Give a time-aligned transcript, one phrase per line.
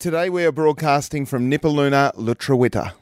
[0.00, 2.92] Today we are broadcasting from Nipaluna, Lutruwita.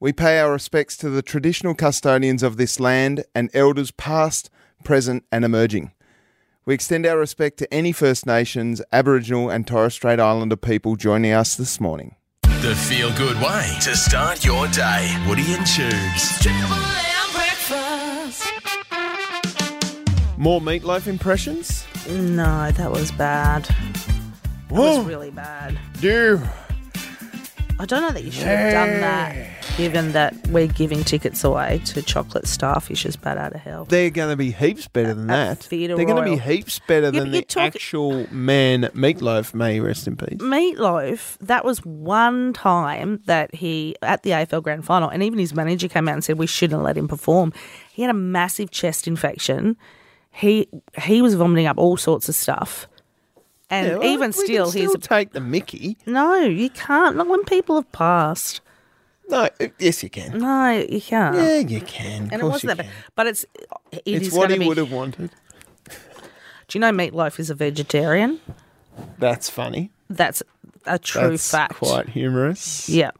[0.00, 4.50] We pay our respects to the traditional custodians of this land and elders past,
[4.82, 5.92] present, and emerging.
[6.64, 11.30] We extend our respect to any First Nations, Aboriginal, and Torres Strait Islander people joining
[11.30, 12.16] us this morning.
[12.42, 15.16] The feel good way to start your day.
[15.28, 16.48] Woody and Tubes.
[20.36, 21.86] More meatloaf impressions?
[22.08, 23.68] No, that was bad.
[24.70, 25.78] That was really bad.
[26.00, 26.40] Do.
[27.78, 29.34] I don't know that you should have done that,
[29.78, 33.84] given that we're giving tickets away to Chocolate Starfish's Bat Out of Hell.
[33.86, 35.64] They're going to be heaps better than At that.
[35.64, 39.54] Theatre They're going to be heaps better than the you're talking- actual man meatloaf.
[39.54, 40.36] May he rest in peace.
[40.40, 45.54] Meatloaf, that was one time that he, at the AFL Grand Final, and even his
[45.54, 47.50] manager came out and said we shouldn't let him perform.
[47.94, 49.78] He had a massive chest infection.
[50.32, 50.68] He
[51.00, 52.86] he was vomiting up all sorts of stuff.
[53.70, 54.88] And Yeah, well, even can still, he's.
[54.90, 55.96] still take the Mickey.
[56.06, 57.16] no, you can't.
[57.16, 58.60] Not when people have passed.
[59.28, 60.38] No, yes, you can.
[60.38, 61.36] No, you can't.
[61.36, 62.24] Yeah, you can.
[62.24, 62.88] Of and it wasn't that bad.
[63.14, 63.44] But it's
[63.92, 65.30] it It's is what he be- would have wanted.
[65.86, 68.40] Do you know Meatloaf is a vegetarian?
[69.18, 69.90] That's funny.
[70.08, 70.42] That's
[70.84, 71.74] a true That's fact.
[71.76, 72.88] quite humorous.
[72.88, 73.12] Yeah.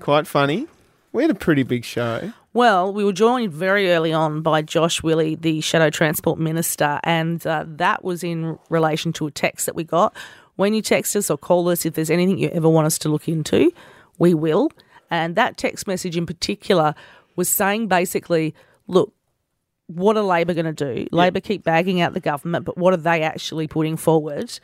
[0.00, 0.66] Quite funny.
[1.12, 2.32] We had a pretty big show.
[2.58, 7.46] Well, we were joined very early on by Josh Willie, the Shadow Transport Minister, and
[7.46, 10.12] uh, that was in relation to a text that we got.
[10.56, 13.08] When you text us or call us, if there's anything you ever want us to
[13.08, 13.70] look into,
[14.18, 14.72] we will.
[15.08, 16.96] And that text message in particular
[17.36, 18.56] was saying basically,
[18.88, 19.12] look,
[19.86, 21.06] what are Labor going to do?
[21.12, 24.58] Labor keep bagging out the government, but what are they actually putting forward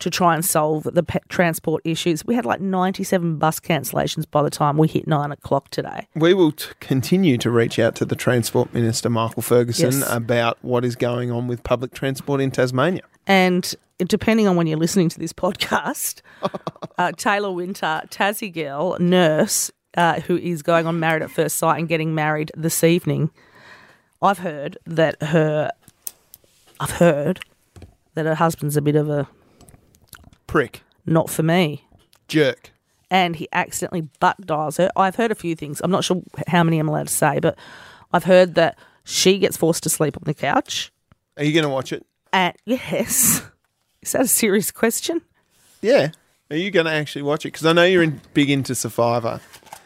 [0.00, 2.24] to try and solve the pe- transport issues?
[2.24, 6.08] We had like 97 bus cancellations by the time we hit nine o'clock today.
[6.14, 10.12] We will t- continue to reach out to the Transport Minister, Michael Ferguson, Yes.
[10.12, 13.02] about what is going on with public transport in Tasmania.
[13.26, 16.22] And depending on when you're listening to this podcast,
[16.98, 21.78] uh, Taylor Winter, Tassie girl, nurse, uh, who is going on Married at First Sight
[21.78, 23.30] and getting married this evening,
[24.22, 25.70] I've heard that her,
[26.78, 27.40] I've heard
[28.14, 29.28] that her husband's a bit of a
[30.50, 30.82] Prick.
[31.06, 31.84] not for me.
[32.26, 32.72] Jerk.
[33.08, 34.90] And he accidentally butt dials her.
[34.96, 35.80] I've heard a few things.
[35.82, 37.56] I'm not sure how many I'm allowed to say, but
[38.12, 40.92] I've heard that she gets forced to sleep on the couch.
[41.36, 42.04] Are you going to watch it?
[42.32, 43.42] And yes,
[44.02, 45.22] is that a serious question?
[45.82, 46.10] Yeah.
[46.50, 47.52] Are you going to actually watch it?
[47.52, 49.40] Because I know you're in, big into Survivor,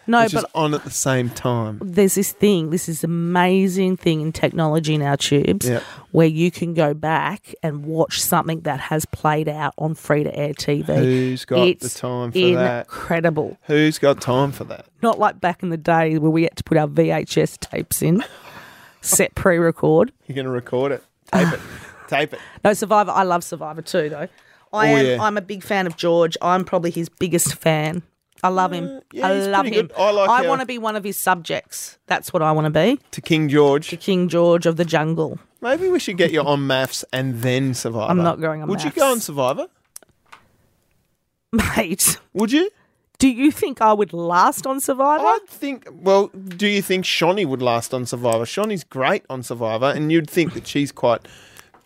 [0.06, 1.80] No, which but is on at the same time.
[1.82, 5.82] there's this thing, this is amazing thing in technology now, Tubes, Yep.
[6.12, 10.34] where you can go back and watch something that has played out on free to
[10.36, 10.94] air TV.
[10.96, 12.86] Who's got it's the time for that?
[12.86, 13.56] incredible.
[13.62, 14.86] Who's got time for that?
[15.02, 18.22] Not like back in the day where we had to put our VHS tapes in,
[19.00, 20.12] set pre record.
[20.26, 21.02] You're going to record it.
[21.32, 21.60] Tape it.
[22.08, 22.40] Tape it.
[22.62, 24.28] No, Survivor, I love Survivor too, though.
[24.72, 25.22] I Oh, am, yeah.
[25.22, 26.36] I'm a big fan of George.
[26.42, 28.02] I'm probably his biggest fan.
[28.44, 28.84] I love him.
[28.88, 29.72] Mm, yeah, I love him.
[29.72, 29.92] good.
[29.96, 31.98] I like how- want to be one of his subjects.
[32.06, 33.00] That's what I want to be.
[33.12, 33.88] To King George.
[33.88, 35.38] To King George of the jungle.
[35.62, 38.10] Maybe we should get you on MAFS and then Survivor.
[38.10, 39.66] I'm not going on Would you go on Survivor?
[41.52, 42.70] Mate, Would you?
[43.18, 45.24] do you think I would last on Survivor?
[45.24, 45.88] I'd think.
[45.90, 48.44] Well, do you think Shawnee would last on Survivor?
[48.44, 51.22] Shawnee's great on Survivor, and you'd think that she's quite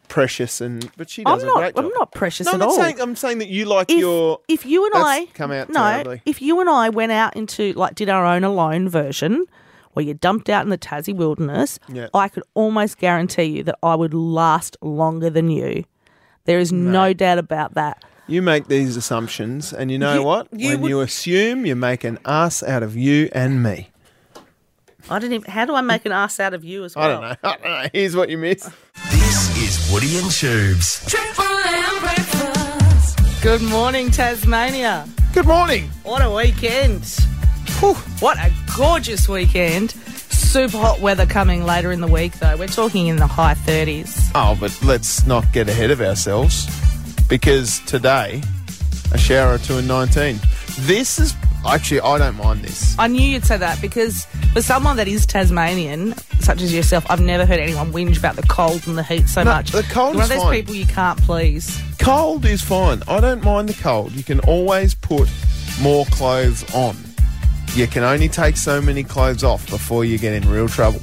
[0.09, 1.73] precious, and but she does I'm not.
[1.79, 2.75] I'm not precious No, at I'm not all.
[2.77, 3.01] saying.
[3.01, 4.41] I'm saying that you like if, your.
[4.49, 6.23] if you and I come out no, terribly.
[6.27, 9.47] if you and I went out into like did our own alone version,
[9.93, 12.09] where you dumped out in the Tassie wilderness, Yeah.
[12.15, 15.85] I could almost guarantee you that I would last longer than you.
[16.45, 18.03] There is no doubt about that.
[18.27, 20.49] You make these assumptions, and you know You- what?
[20.53, 23.91] you when would- you assume, you make an ass out of you and me.
[25.11, 25.51] I didn't even.
[25.51, 27.05] How do I make an ass out of you as well?
[27.05, 27.37] I don't know.
[27.51, 27.89] I don't know.
[27.95, 28.69] Here's what you missed.
[29.39, 31.01] This is Woody and Tubes.
[31.07, 33.41] Triple M breakfast.
[33.41, 35.07] Good morning, Tasmania.
[35.33, 35.91] Good morning.
[36.03, 37.05] What a weekend!
[37.79, 39.93] Whew, what a gorgeous weekend.
[39.93, 42.57] Super hot weather coming later in the week, though.
[42.57, 44.33] We're talking in the high 30s.
[44.35, 46.67] Oh, but let's not get ahead of ourselves
[47.29, 48.43] because today,
[49.13, 50.41] a shower or two and 19.
[50.81, 51.35] This is
[51.67, 52.97] actually, I don't mind this.
[52.99, 57.21] I knew you'd say that because for someone that is Tasmanian, such as yourself, I've
[57.21, 59.73] never heard anyone whinge about the cold and the heat so No, much.
[59.73, 60.55] the cold You're one is of those fine.
[60.55, 61.81] people you can't please.
[61.99, 63.03] Cold is fine.
[63.09, 64.13] I don't mind the cold.
[64.13, 65.29] You can always put
[65.81, 66.97] more clothes on.
[67.75, 71.01] You can only take so many clothes off before you get in real trouble.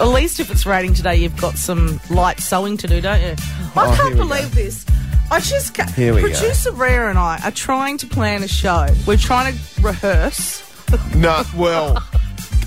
[0.00, 3.34] At least if it's raining today, you've got some light sewing to do, don't you?
[3.38, 4.84] Oh, I Oh, can't believe this.
[5.30, 6.28] I just ca- Here we go.
[6.28, 8.86] producer Rhea and I are trying to plan a show.
[9.06, 10.64] We're trying to rehearse.
[11.14, 12.02] No, well,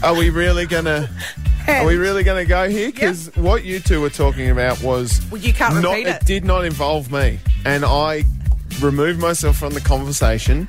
[0.03, 1.09] are we really gonna?
[1.67, 2.91] Are we really gonna go here?
[2.91, 5.95] Because what you two were talking about was Well, you can't not.
[5.95, 6.25] repeat it.
[6.25, 8.25] did not involve me, and I
[8.79, 10.67] removed myself from the conversation.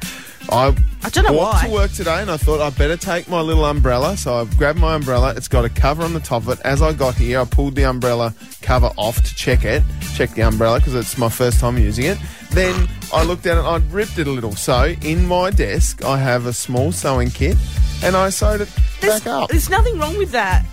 [0.51, 1.69] I, I don't know walked why.
[1.69, 4.17] to work today and I thought I'd better take my little umbrella.
[4.17, 5.35] So I grabbed my umbrella.
[5.37, 6.61] It's got a cover on the top of it.
[6.65, 9.83] As I got here, I pulled the umbrella cover off to check it,
[10.15, 12.19] check the umbrella because it's my first time using it.
[12.51, 14.53] Then I looked at it, and I'd ripped it a little.
[14.53, 17.57] So in my desk, I have a small sewing kit
[18.05, 18.69] and I sewed it
[19.01, 19.51] There's, back up.
[19.51, 20.65] there's nothing wrong with that.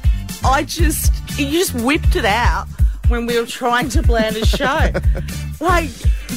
[0.44, 2.68] I just you just whipped it out
[3.10, 4.92] when we were trying to plan a show.
[5.60, 5.90] like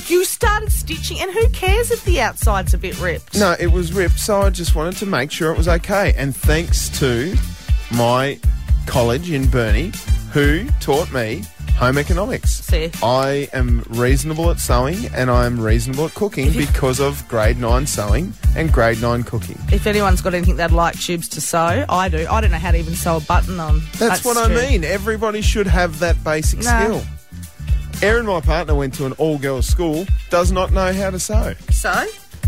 [0.08, 3.36] you started stitching, and who cares if the outside's a bit ripped?
[3.36, 6.14] No, it was ripped, so I just wanted to make sure it was okay.
[6.16, 7.36] And thanks to
[7.92, 8.40] my
[8.86, 9.92] college in Burnie,
[10.32, 11.42] who taught me
[11.76, 12.52] home economics.
[12.64, 12.90] See.
[13.02, 17.86] I am reasonable at sewing and I am reasonable at cooking because of grade 9
[17.86, 19.58] sewing and grade 9 cooking.
[19.72, 22.26] If anyone's got anything they'd like tubes to sew, I do.
[22.30, 23.82] I don't know how to even sew a button on.
[23.98, 24.84] That's, what I mean.
[24.84, 26.64] Everybody should have that basic No.
[26.64, 27.02] skill.
[28.02, 31.54] Erin, my partner, went to an all girls school, does not know how to sew.
[31.70, 32.06] So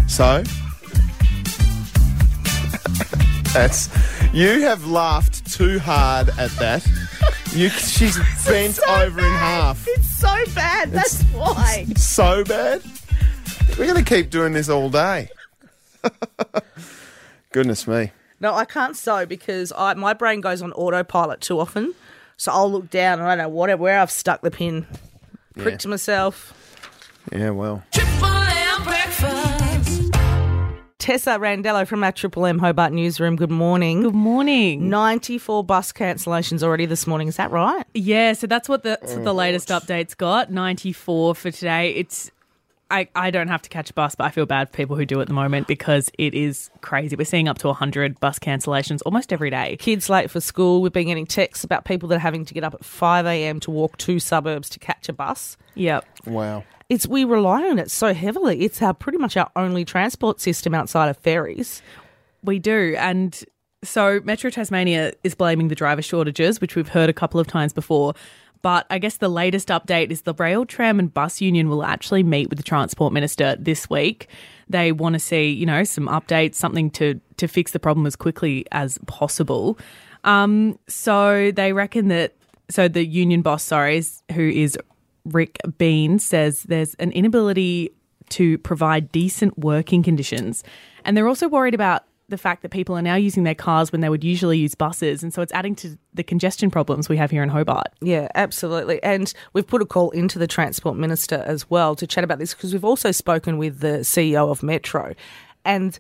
[0.09, 0.43] So
[3.53, 3.89] that's
[4.33, 6.85] you have laughed too hard at that.
[7.55, 8.17] You, she's
[8.47, 9.87] bent so over in half.
[9.89, 10.91] It's so bad.
[10.91, 11.87] That's why.
[11.97, 12.83] So bad.
[13.79, 15.29] We're going to keep doing this all day.
[17.53, 18.11] Goodness me.
[18.41, 21.95] No, I can't sew because I my brain goes on autopilot too often.
[22.37, 24.87] So I'll look down and I don't know what, where I've stuck the pin.
[25.57, 25.91] Pricked Yeah.
[25.91, 26.53] myself.
[27.33, 27.85] Yeah, well.
[31.05, 31.25] Triple M breakfast.
[31.25, 33.37] Tessa Randello from our Triple M Hobart newsroom.
[33.37, 34.03] Good morning.
[34.03, 34.89] Good morning.
[34.89, 37.29] 94 bus cancellations already this morning.
[37.29, 37.85] Is that right?
[37.95, 40.51] Yeah, so that's what the so the latest updates got.
[40.51, 41.91] Ninety four for today.
[41.91, 42.31] It's
[42.91, 45.05] I, I don't have to catch a bus, but I feel bad for people who
[45.05, 47.17] do at the moment because it is crazy.
[47.17, 49.77] We're seeing up to 100 bus cancellations almost every day.
[49.79, 50.83] Kids late for school.
[50.83, 53.59] We've been getting texts about people that are having to get up at 5 a.m.
[53.61, 55.57] to walk two suburbs to catch a bus.
[55.75, 56.05] Yep.
[56.27, 56.65] Wow.
[56.89, 58.63] It's we rely on it so heavily.
[58.63, 61.83] It's our pretty much our only transport system outside of ferries.
[62.43, 62.95] We do.
[62.99, 63.43] And
[63.83, 67.73] so Metro Tasmania is blaming the driver shortages, which we've heard a couple of times
[67.73, 68.15] before.
[68.63, 72.23] But I guess the latest update is the Rail, Tram and Bus Union will actually
[72.23, 74.27] meet with the Transport Minister this week.
[74.71, 78.17] They want to see, you know, some updates, something to, to fix the problem as
[78.17, 79.79] quickly as possible.
[80.25, 82.35] Um, so they reckon that,
[82.71, 84.79] so the union boss, sorry, is- who is
[85.25, 87.91] Rick Bean, says there's an inability
[88.31, 90.65] to provide decent working conditions.
[91.05, 94.01] And they're also worried about the fact that people are now using their cars when
[94.01, 95.23] they would usually use buses.
[95.23, 97.89] And so it's adding to the congestion problems we have here in Hobart.
[98.01, 99.03] Yeah, absolutely.
[99.03, 102.55] And we've put a call into the Transport Minister as well to chat about this
[102.55, 105.15] because we've also spoken with the CEO of Metro.
[105.67, 105.99] And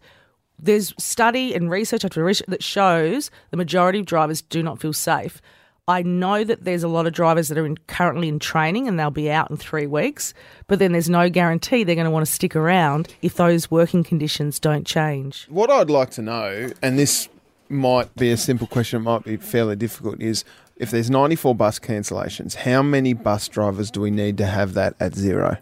[0.59, 4.93] there's study and research after research that shows the majority of drivers do not feel
[4.93, 5.43] safe.
[5.87, 8.99] I know that there's a lot of drivers that are in, currently in training and
[8.99, 10.33] they'll be out in three weeks,
[10.67, 14.03] but then there's no guarantee they're going to want to stick around if those working
[14.03, 15.47] conditions don't change.
[15.51, 17.29] What I'd like to know, and this
[17.69, 20.43] might be a simple question, it might be fairly difficult, is
[20.77, 24.95] if there's 94 bus cancellations, how many bus drivers do we need to have that
[24.99, 25.59] at zero?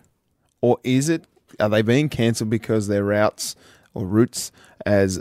[0.60, 1.24] Or is it,
[1.58, 3.56] are they being cancelled because their routes
[3.92, 4.52] or routes,
[4.86, 5.20] as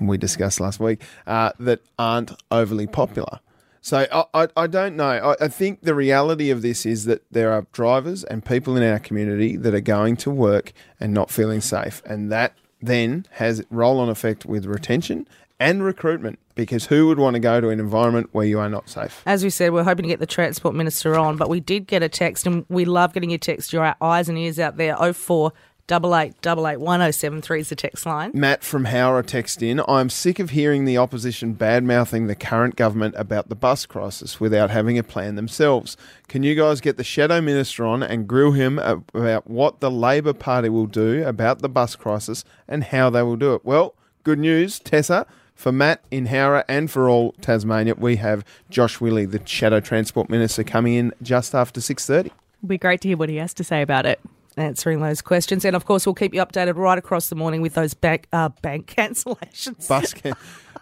[0.00, 3.40] we discussed last week, uh, that aren't overly popular?
[3.84, 5.10] So I, I, I don't know.
[5.10, 8.82] I, I think the reality of this is that there are drivers and people in
[8.82, 13.62] our community that are going to work and not feeling safe, and that then has
[13.68, 15.28] roll-on effect with retention
[15.60, 16.38] and recruitment.
[16.54, 19.22] Because who would want to go to an environment where you are not safe?
[19.26, 22.02] As we said, we're hoping to get the Transport Minister on, but we did get
[22.02, 23.70] a text, and we love getting your text.
[23.70, 24.96] You're our eyes and ears out there.
[25.12, 25.52] 04
[25.86, 28.30] 8888 1073 is the text line.
[28.32, 32.74] Matt from Howrah text in, I'm sick of hearing the opposition bad mouthing the current
[32.74, 35.98] government about the bus crisis without having a plan themselves.
[36.26, 40.32] Can you guys get the Shadow Minister on and grill him about what the Labor
[40.32, 43.62] Party will do about the bus crisis and how they will do it?
[43.62, 45.26] Well, good news, Tessa.
[45.54, 50.30] For Matt in Howrah and for all Tasmania, we have Josh Willie, the Shadow Transport
[50.30, 52.26] Minister, coming in just after 6.30.
[52.26, 52.32] It'd
[52.66, 54.18] be great to hear what he has to say about it.
[54.56, 55.64] Answering those questions.
[55.64, 58.50] And of course, we'll keep you updated right across the morning with those bank, uh,
[58.62, 59.88] bank cancellations.
[59.88, 60.34] Bus can-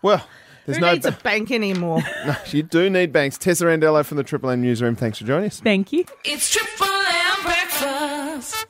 [0.03, 0.27] well,
[0.67, 0.93] there's Who no...
[0.93, 2.03] needs a bank anymore?
[2.27, 3.39] no, you do need banks.
[3.39, 5.61] Tessa Randello from the Triple M Newsroom, thanks for joining us.
[5.61, 6.05] Thank you.
[6.25, 8.67] It's Triple M breakfast.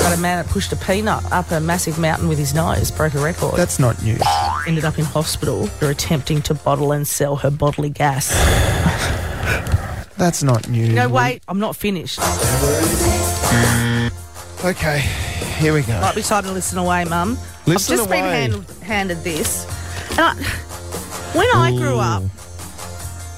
[0.00, 3.14] Got a man that pushed a peanut up a massive mountain with his nose, broke
[3.14, 3.56] a record.
[3.56, 4.20] That's not news.
[4.66, 8.30] ended up in hospital for attempting to bottle and sell her bodily gas.
[10.22, 10.92] That's not new.
[10.92, 12.20] No, wait, I'm not finished.
[14.64, 15.00] Okay,
[15.58, 16.00] here we go.
[16.00, 17.36] Might be time to listen away, Mum.
[17.66, 18.40] Listen I've just been away.
[18.42, 19.66] hand, handed this.
[20.12, 20.34] And I,
[21.34, 22.22] when I grew up,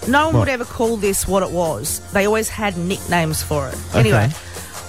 [0.07, 2.01] No one would ever call this what it was.
[2.13, 3.79] They always had nicknames for it.
[3.95, 4.29] Anyway,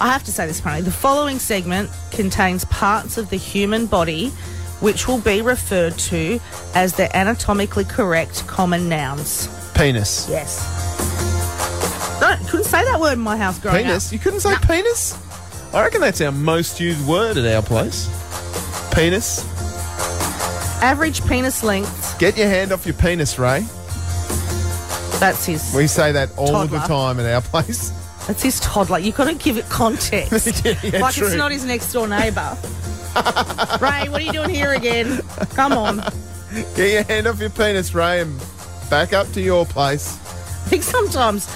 [0.01, 0.83] I have to say this, apparently.
[0.83, 4.31] The following segment contains parts of the human body
[4.81, 6.41] which will be referred to
[6.73, 9.47] as the anatomically correct common nouns.
[9.73, 10.27] Penis.
[10.29, 11.24] Yes.
[12.19, 14.11] Couldn't say that word in my house growing Penis?
[14.13, 15.17] You couldn't say penis?
[15.73, 18.07] I reckon that's our most used word at our place.
[18.93, 19.43] Penis.
[20.81, 23.61] Average penis length, Get your hand off your penis, Ray.
[25.19, 26.79] that's his We say that all Toddler.
[26.79, 27.89] the time at our place.
[28.27, 28.99] that's his toddler.
[28.99, 30.63] You've got to give it context.
[30.65, 31.27] Yeah, yeah, like true.
[31.27, 32.55] it's not his next door neighbour.
[33.81, 35.21] Ray, what are you doing here again?
[35.55, 35.97] Come on.
[36.75, 38.39] Get your hand off your penis, Ray, and
[38.89, 40.17] back up to your place.
[40.17, 41.47] I think sometimes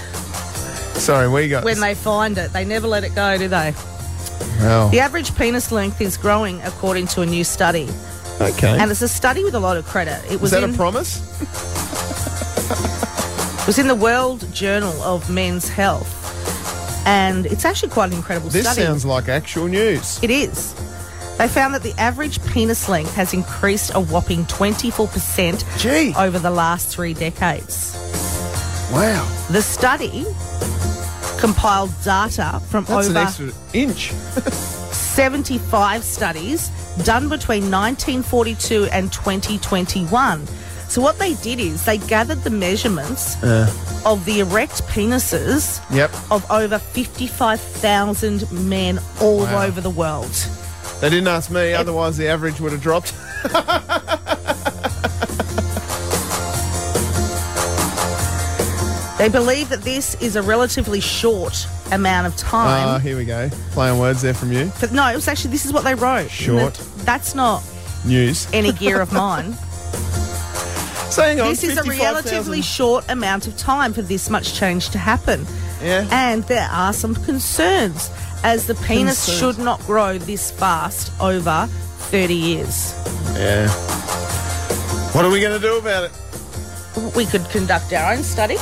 [1.00, 3.72] Sorry, we got when they find it, they never let it go, do they?
[4.60, 7.88] Well, The average penis length is growing according to a new study.
[8.40, 8.78] okay.
[8.78, 10.22] And it's a study with a lot of credit.
[10.30, 11.18] It was, that in, a promise?
[13.60, 16.16] it was in the World Journal of Men's Health.
[17.06, 18.80] And it's actually quite an incredible This study.
[18.80, 20.22] This sounds like actual news.
[20.22, 20.74] It is.
[21.38, 26.14] They found that the average penis length has increased a whopping 24% Gee.
[26.14, 27.94] over the last three decades.
[28.92, 29.26] Wow.
[29.50, 30.26] The study
[31.40, 34.12] compiled data from That's an over extra inch.
[34.12, 36.68] 75 studies
[37.04, 40.46] done between 1942 and 2021.
[40.88, 43.72] So what they did is they gathered the measurements uh.
[44.04, 46.10] of the erect penises Yep.
[46.30, 49.66] of over 55,000 men all Wow.
[49.66, 50.32] over the world.
[51.00, 53.14] They didn't ask me, otherwise the average would have dropped.
[59.20, 62.88] They believe that this is a relatively short amount of time.
[62.88, 63.50] Ah, here we go.
[63.72, 64.72] Playing words there from you.
[64.80, 66.30] but no, it was actually this is what they wrote.
[66.30, 66.72] Short.
[67.04, 67.62] That's not
[68.06, 68.48] News.
[68.54, 69.52] any gear of mine.
[71.10, 72.00] Saying on this is a 55,000.
[72.14, 75.44] relatively short amount of time for this much change to happen.
[75.82, 76.08] Yeah.
[76.10, 78.10] And there are some concerns
[78.42, 79.38] as the penis Concerns.
[79.56, 81.66] should not grow this fast over
[82.10, 82.94] 30 years.
[83.34, 83.68] Yeah.
[85.12, 87.14] What are we going to do about it?
[87.14, 88.56] We could conduct our own study.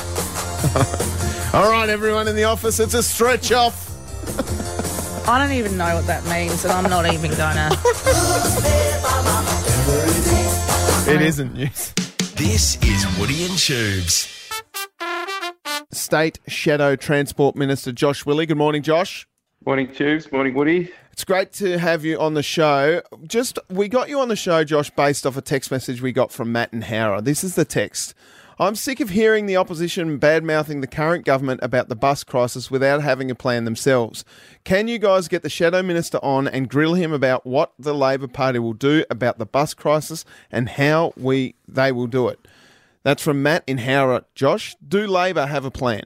[1.54, 3.88] All right, everyone in the office, it's a stretch off.
[5.28, 7.70] I don't even know what that means, and I'm not even gonna.
[11.06, 11.92] It isn't news.
[12.34, 14.28] This is Woody and Tubes.
[15.92, 18.46] State Shadow Transport Minister Josh Willie.
[18.46, 19.28] Good morning, Josh.
[19.64, 20.32] Morning, Tubes.
[20.32, 20.90] Morning, Woody.
[21.12, 23.02] It's great to have you on the show.
[23.26, 26.32] Just we got you on the show, Josh, based off a text message we got
[26.32, 27.22] from Matt and Howrah.
[27.22, 28.14] This is the text.
[28.60, 32.72] I'm sick of hearing the opposition bad mouthing the current government about the bus crisis
[32.72, 34.24] without having a plan themselves.
[34.64, 38.26] Can you guys get the Shadow Minister on and grill him about what the Labor
[38.26, 42.48] Party will do about the bus crisis and how we they will do it?
[43.04, 44.24] That's from Matt in Howrah.
[44.34, 46.02] Josh, do Labor have a plan?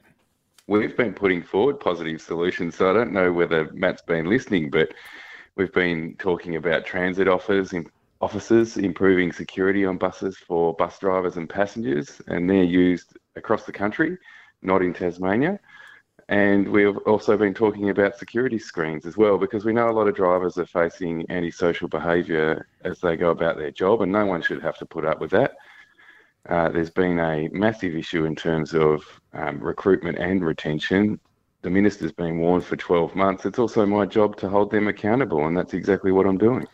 [0.67, 4.93] We've been putting forward positive solutions, so I don't know whether Matt's been listening, but
[5.55, 7.73] we've been talking about transit offers,
[8.23, 13.71] officers, improving security on buses for bus drivers and passengers, and they're used across the
[13.71, 14.17] country,
[14.61, 15.59] not in Tasmania.
[16.29, 20.07] And we've also been talking about security screens as well, because we know a lot
[20.07, 24.41] of drivers are facing antisocial behaviour as they go about their job, and no one
[24.41, 25.55] should have to put up with that.
[26.47, 29.03] Uh, there's been a massive issue in terms of
[29.33, 31.19] um, recruitment and retention.
[31.61, 33.45] The minister's been warned for 12 months.
[33.45, 36.65] It's also my job to hold them accountable, and that's exactly what I'm doing.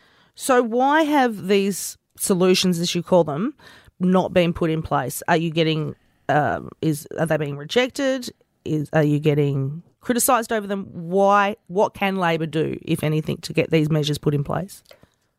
[0.42, 3.54] So why have these solutions, as you call them,
[4.00, 5.22] not been put in place?
[5.28, 5.96] Are you getting?
[6.30, 8.30] Um, is are they being rejected?
[8.64, 10.86] Is are you getting criticised over them?
[10.94, 11.58] Why?
[11.68, 14.82] What can Labor do, if anything, to get these measures put in place?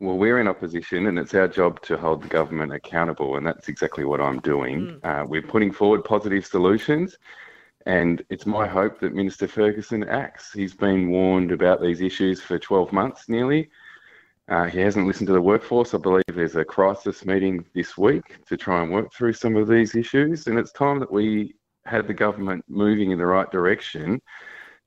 [0.00, 3.70] Well, we're in opposition, and it's our job to hold the government accountable, and that's
[3.70, 5.00] exactly what I'm doing.
[5.02, 7.16] Uh, we're putting forward positive solutions,
[7.86, 10.52] and it's my hope that Minister Ferguson acts.
[10.52, 13.70] He's been warned about these issues for 12 months nearly.
[14.50, 15.94] Uh, he hasn't listened to the workforce.
[15.94, 19.68] I believe there's a crisis meeting this week to try and work through some of
[19.68, 21.54] these issues, and it's time that we
[21.84, 24.20] had the government moving in the right direction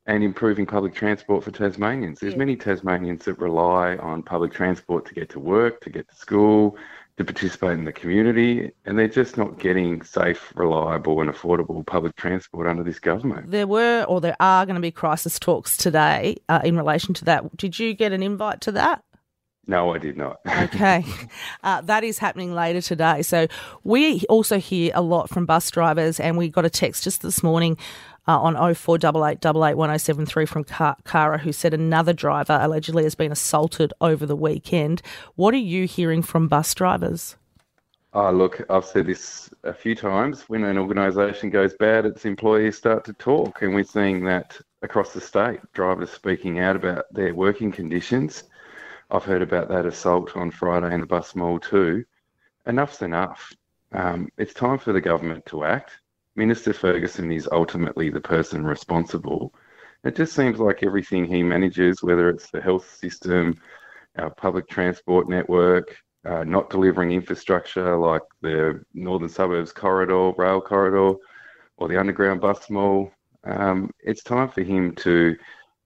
[0.06, 2.20] and improving public transport for Tasmanians.
[2.20, 6.16] There's many Tasmanians that rely on public transport to get to work, to get to
[6.16, 6.78] school,
[7.16, 12.18] to participate in the community, and they're just not getting safe, reliable, and affordable public
[12.18, 13.50] transport under this government.
[13.50, 17.26] There were, or there are, going to be crisis talks today uh, in relation to
[17.26, 17.56] that.
[17.56, 19.04] Did you get an invite to that?
[19.66, 20.40] No, I did not.
[20.64, 21.06] Okay.
[21.64, 23.22] Uh, that is happening later today.
[23.22, 23.48] So
[23.84, 27.44] we also hear a lot from bus drivers, and we got a text just this
[27.44, 27.78] morning
[28.28, 30.64] uh, on 0488881073 from
[31.06, 35.02] Kara, who said another driver allegedly has been assaulted over the weekend.
[35.36, 37.36] What are you hearing from bus drivers?
[38.14, 40.44] Oh, look, I've said this a few times.
[40.48, 45.14] When an organisation goes bad, its employees start to talk, and we're seeing that across
[45.14, 45.60] the state.
[45.74, 48.44] Drivers speaking out about their working conditions.
[49.10, 52.06] I've heard about that assault on Friday in the bus mall too.
[52.66, 53.54] Enough's enough.
[53.92, 55.92] Um, it's time for the government to act.
[56.36, 59.54] Minister Ferguson is ultimately the person responsible.
[60.04, 63.56] It just seems like everything he manages, whether it's the health system,
[64.18, 65.96] our public transport network,
[66.26, 71.18] uh, not delivering infrastructure like the Northern Suburbs corridor, rail corridor,
[71.78, 73.12] or the underground bus mall.
[73.44, 75.36] Um, it's time for him to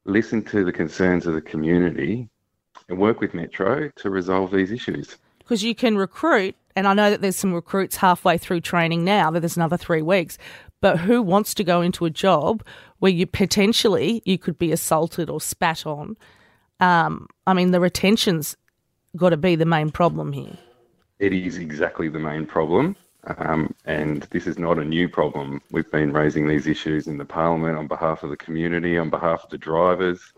[0.05, 2.29] listen to the concerns of the community
[2.89, 5.17] and work with Metro to resolve these issues.
[5.39, 9.31] Because you can recruit, and I know that there's some recruits halfway through training now,
[9.31, 10.37] that there's another three weeks.
[10.81, 12.63] But who wants to go into a job
[12.99, 16.17] where you potentially you could be assaulted or spat on?
[16.79, 18.55] Um, I mean, the retention's
[19.15, 20.57] got to be the main problem here.
[21.19, 22.95] It is exactly the main problem.
[23.39, 25.61] Um, and this is not a new problem.
[25.71, 29.43] We've been raising these issues in the parliament on behalf of the community, on behalf
[29.43, 30.33] of the drivers.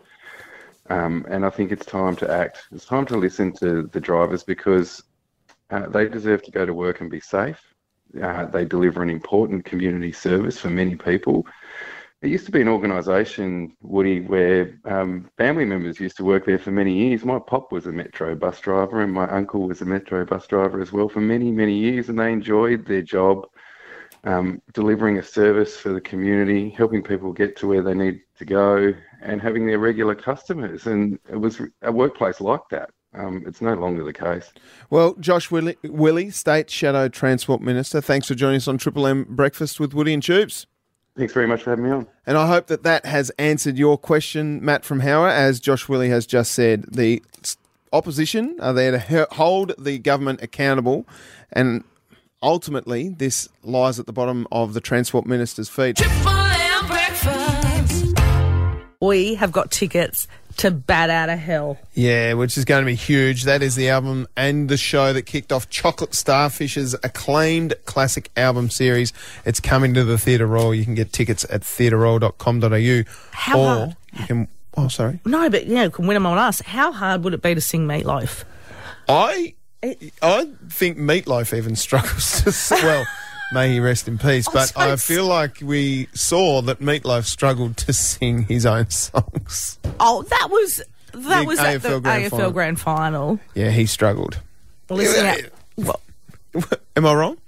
[0.90, 2.64] Um, and I think it's time to act.
[2.72, 5.02] It's time to listen to the drivers because
[5.70, 7.60] uh, they deserve to go to work and be safe.
[8.20, 11.46] Uh, they deliver an important community service for many people.
[12.22, 16.58] It used to be an organisation, Woody, where um, family members used to work there
[16.58, 17.24] for many years.
[17.24, 20.82] My pop was a Metro bus driver, and my uncle was a Metro bus driver
[20.82, 23.46] as well for many, many years, and they enjoyed their job,
[24.24, 28.44] um, delivering a service for the community, helping people get to where they need to
[28.44, 30.86] go, and having their regular customers.
[30.86, 32.90] And it was a workplace like that.
[33.12, 34.52] Um, it's no longer the case.
[34.88, 39.26] Well, Josh Willie, Willie, State Shadow Transport Minister, thanks for joining us on Triple M
[39.28, 40.66] Breakfast with Woody and Tubes.
[41.16, 42.06] Thanks very much for having me on.
[42.24, 45.32] And I hope that that has answered your question, Matt from Howrah.
[45.32, 47.20] As Josh Willie has just said, the
[47.92, 51.04] opposition are there to hold the government accountable,
[51.52, 51.82] and
[52.42, 56.00] ultimately, this lies at the bottom of the Transport Minister's feet.
[59.02, 60.28] We have got tickets
[60.58, 61.78] to Bat Out of Hell.
[61.94, 63.44] Yeah, which is going to be huge.
[63.44, 68.68] That is the album and the show that kicked off Chocolate Starfish's acclaimed classic album
[68.68, 69.14] series.
[69.46, 70.74] It's coming to the Theatre Royal.
[70.74, 73.10] You can get tickets at theatreroyal.com.au.
[73.32, 73.96] How or hard?
[74.12, 74.48] you can.
[74.76, 75.18] Oh, sorry.
[75.24, 76.60] No, but you know, you can win them on us.
[76.60, 78.44] How hard would it be to sing Meatloaf?
[79.08, 83.06] I I think Meatloaf even struggles to well.
[83.52, 84.46] May he rest in peace.
[84.48, 89.78] But I feel like we saw that Meatloaf struggled to sing his own songs.
[89.98, 92.50] Oh, that was that Big was at the AFL grand AFL final.
[92.52, 93.40] grand final.
[93.54, 94.38] Yeah, he struggled.
[94.88, 95.40] Listen out.
[95.76, 96.00] Well,
[96.96, 97.38] Am I wrong?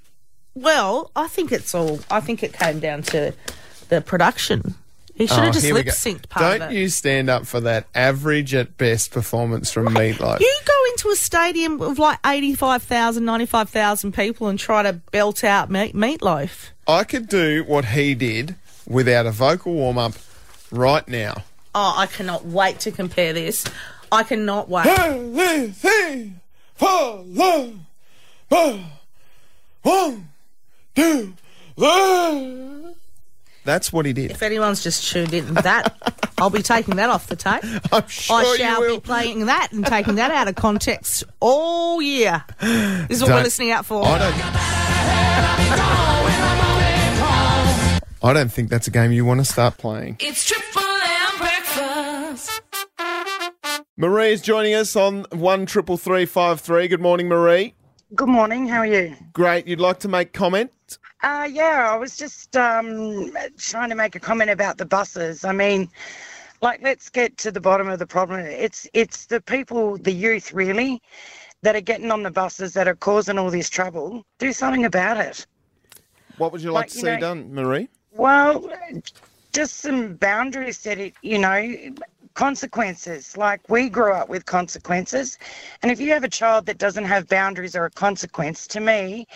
[0.55, 2.01] well, I think it's all.
[2.11, 3.33] I think it came down to
[3.89, 4.75] the production.
[5.23, 6.75] He should Oh, have just lip synced part Don't of it.
[6.81, 10.41] you stand up for that average at best performance from Meatloaf.
[10.41, 15.71] You go into a stadium of like 85,000, 95,000 people and try to belt out
[15.71, 16.71] meat, meatloaf.
[16.89, 20.15] I could do what he did without a vocal warm up
[20.73, 21.45] right now.
[21.73, 23.65] Oh, I cannot wait to compare this.
[24.11, 24.87] I cannot wait.
[29.83, 30.29] One,
[30.97, 31.35] two,
[33.65, 34.31] That's what he did.
[34.33, 35.95] If anyone's just tuned in, that
[36.39, 37.63] I'll be taking that off the tape.
[37.93, 38.97] I'm sure I you shall will.
[38.97, 42.45] be playing that and taking that out of context all year.
[42.61, 44.05] This is what Don't- we're listening out for.
[44.05, 44.33] I don't.
[48.25, 50.17] I don't think that's a game you want to start playing.
[50.21, 52.63] It's Triple M breakfast.
[53.97, 56.87] Marie is joining us on one triple three five three.
[56.89, 57.75] Good morning, Marie.
[58.15, 58.69] Good morning.
[58.69, 59.17] How are you?
[59.33, 59.67] Great.
[59.67, 60.71] You'd like to make comment?
[61.23, 65.45] Uh, yeah, I was just um, trying to make a comment about the buses.
[65.45, 65.89] I mean,
[66.61, 68.41] like, let's get to the bottom of the problem.
[68.41, 71.01] It's it's the people, the youth, really,
[71.63, 74.27] that are getting on the buses that are causing all this trouble.
[74.39, 75.47] Do something about it.
[76.37, 77.89] What would you like Like, to you see know- done, Marie?
[78.15, 78.71] Well,
[79.55, 81.95] just some boundaries set it, you know,
[82.35, 83.37] consequences.
[83.37, 85.39] Like we grew up with consequences.
[85.83, 89.27] And if you have a child that doesn't have boundaries or a consequence, to me,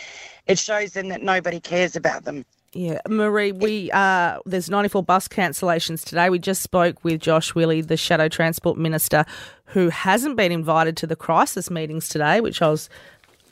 [0.47, 2.45] it shows them that nobody cares about them.
[2.73, 6.29] Yeah, Marie, we uh, there's 94 bus cancellations today.
[6.29, 9.25] We just spoke with Josh Willie, the Shadow Transport Minister,
[9.67, 12.91] who hasn't been invited to the crisis meetings today, which I was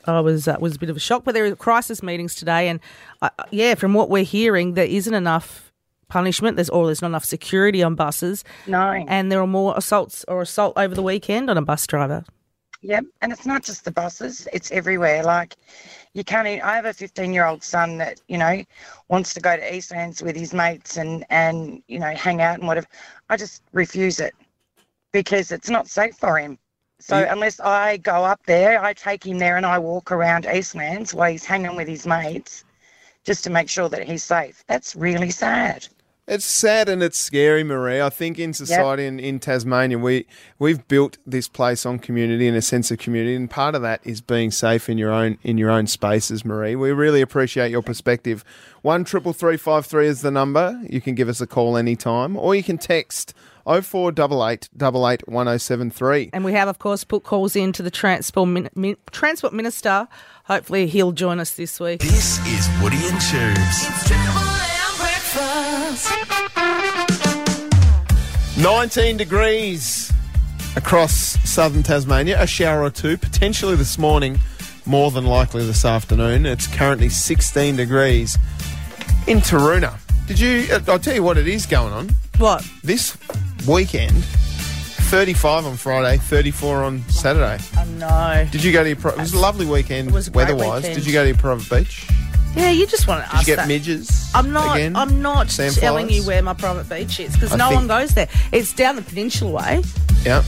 [0.04, 1.24] I was uh, was a bit of a shock.
[1.24, 2.80] But there are crisis meetings today, and
[3.22, 5.72] uh, yeah, from what we're hearing, there isn't enough
[6.14, 6.56] punishment.
[6.56, 9.04] There's or there's not enough security on buses, No.
[9.08, 12.24] and there are more assaults or assault over the weekend on a bus driver.
[12.82, 15.22] Yep, and it's not just the buses; it's everywhere.
[15.24, 15.56] Like,
[16.12, 16.46] you can't.
[16.46, 18.62] Even, I have a 15-year-old son that you know
[19.08, 22.68] wants to go to Eastlands with his mates and and you know hang out and
[22.68, 22.86] whatever.
[23.30, 24.34] I just refuse it
[25.12, 26.58] because it's not safe for him.
[27.00, 30.44] So You- unless I go up there, I take him there and I walk around
[30.44, 32.64] Eastlands while he's hanging with his mates,
[33.24, 34.62] just to make sure that he's safe.
[34.68, 35.88] That's really sad.
[36.26, 38.00] It's sad and it's scary, Marie.
[38.00, 40.26] I think in society and in Tasmania, we
[40.58, 44.00] we've built this place on community and a sense of community, and part of that
[44.04, 46.76] is being safe in your own in your own spaces, Marie.
[46.76, 48.42] We really appreciate your perspective.
[48.80, 50.80] One triple three five three is the number.
[50.88, 53.34] You can give us a call anytime, or you can text.
[53.66, 56.30] 0488 88 1073.
[56.34, 60.06] And we have, of course, put calls in to the Transport, min- min- Transport Minister.
[60.44, 62.00] Hopefully, he'll join us this week.
[62.00, 64.63] This is Woody and Tubes.
[65.86, 68.58] It's Triple M breakfast.
[68.58, 70.12] 19 degrees
[70.76, 71.12] across
[71.48, 72.40] southern Tasmania.
[72.42, 74.38] A shower or two, potentially this morning,
[74.86, 76.46] more than likely this afternoon.
[76.46, 78.38] It's currently 16 degrees
[79.26, 79.98] in Taroona.
[80.26, 80.66] Did you?
[80.72, 82.08] uh, I'll tell you what it is going on.
[82.38, 82.64] What?
[82.82, 83.16] This
[83.68, 87.62] weekend, 35 on Friday, 34 on Saturday.
[87.76, 88.48] Oh, no.
[88.50, 88.96] Did you go to your?
[88.96, 90.82] Pro- it was a lovely weekend, It was a great weather-wise.
[90.84, 90.96] weekend.
[90.96, 92.06] Did you go to your private beach?
[92.56, 93.68] Yeah, you just want to Did ask you get that.
[93.68, 94.30] midges?
[94.34, 94.76] I'm not.
[94.76, 94.94] Again?
[94.96, 95.80] I'm not Sandflies?
[95.80, 98.28] telling you where my private beach is because no think- one goes there.
[98.52, 99.82] It's down the peninsula way.
[100.24, 100.38] Yeah.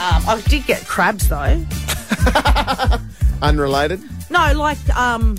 [0.00, 1.64] Um, I did get crabs though.
[3.42, 4.00] Unrelated.
[4.30, 5.38] No, like um,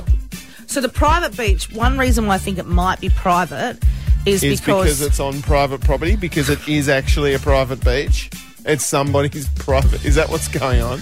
[0.67, 1.71] so the private beach.
[1.71, 3.77] One reason why I think it might be private
[4.25, 8.29] is, is because, it's on private property because it is actually a private beach.
[8.65, 10.03] It's somebody's private.
[10.05, 11.01] Is that what's going on?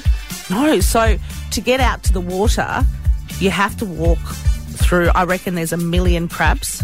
[0.50, 0.80] no.
[0.80, 1.18] So
[1.52, 2.84] to get out to the water,
[3.40, 4.20] you have to walk
[4.86, 5.10] through.
[5.15, 6.82] I reckon there's a million crabs.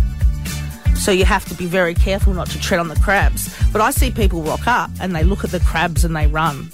[0.95, 3.49] So you have to be very careful not to tread on the crabs.
[3.71, 6.69] But I see people rock up and they look at the crabs and they run.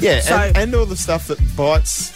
[0.00, 2.12] Yeah, So- and, and all the stuff that bites.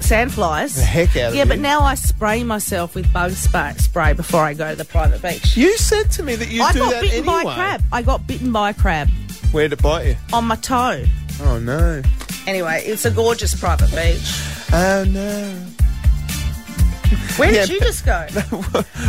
[0.00, 0.74] Sandflies.
[0.76, 1.38] The heck out of it.
[1.38, 4.84] Yeah, but now I spray myself with bug spray, spray before I go to the
[4.84, 5.56] private beach.
[5.56, 7.44] You said to me that you I do got that bitten anyway.
[7.44, 7.82] by a crab.
[7.90, 9.08] I got bitten by a crab
[9.52, 10.16] Where'd it bite you?
[10.34, 11.04] on my toe.
[11.40, 12.02] Oh no!
[12.46, 14.38] Anyway, it's a gorgeous private beach.
[14.74, 15.58] Oh no!
[17.36, 18.26] Where Yeah, did you just go?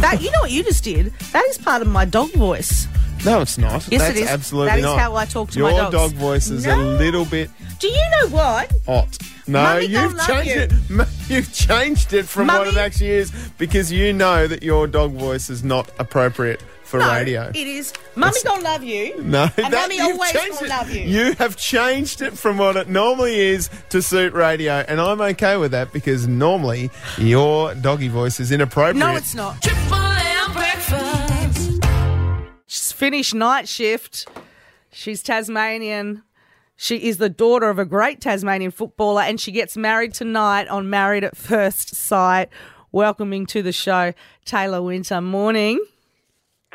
[0.01, 1.13] that you know what you just did?
[1.31, 2.87] That is part of my dog voice.
[3.25, 3.87] No, it's not.
[3.89, 4.29] Yes, That's it is.
[4.29, 4.99] absolutely That is not.
[4.99, 5.93] how I talk to Your my dogs.
[5.93, 8.71] Your dog voice is a little bit Do you know what?
[8.85, 9.17] hot.
[9.47, 10.61] No, Mummy you've love changed you.
[10.61, 10.73] it.
[10.91, 15.11] M- You've changed it from what it actually is because you know that your dog
[15.13, 16.61] voice is not appropriate
[16.99, 17.49] for No, radio.
[17.49, 17.93] it is.
[18.15, 19.21] Mummy gonna love you.
[19.21, 20.69] No, And Mummy you've always changed will it.
[20.69, 21.01] love you.
[21.01, 25.57] You have changed it from what it normally is to suit radio, and I'm okay
[25.57, 28.95] with that because normally your doggy voice is inappropriate.
[28.97, 29.61] No, it's not.
[29.61, 31.83] Triple M breakfast.
[32.67, 34.27] She's finished night shift.
[34.91, 36.23] She's Tasmanian.
[36.77, 40.89] She is the daughter of a great Tasmanian footballer, and she gets married tonight on
[40.89, 42.49] Married at First Sight.
[42.91, 44.13] Welcoming to the show,
[44.45, 45.19] Taylor Winter.
[45.21, 45.79] Morning.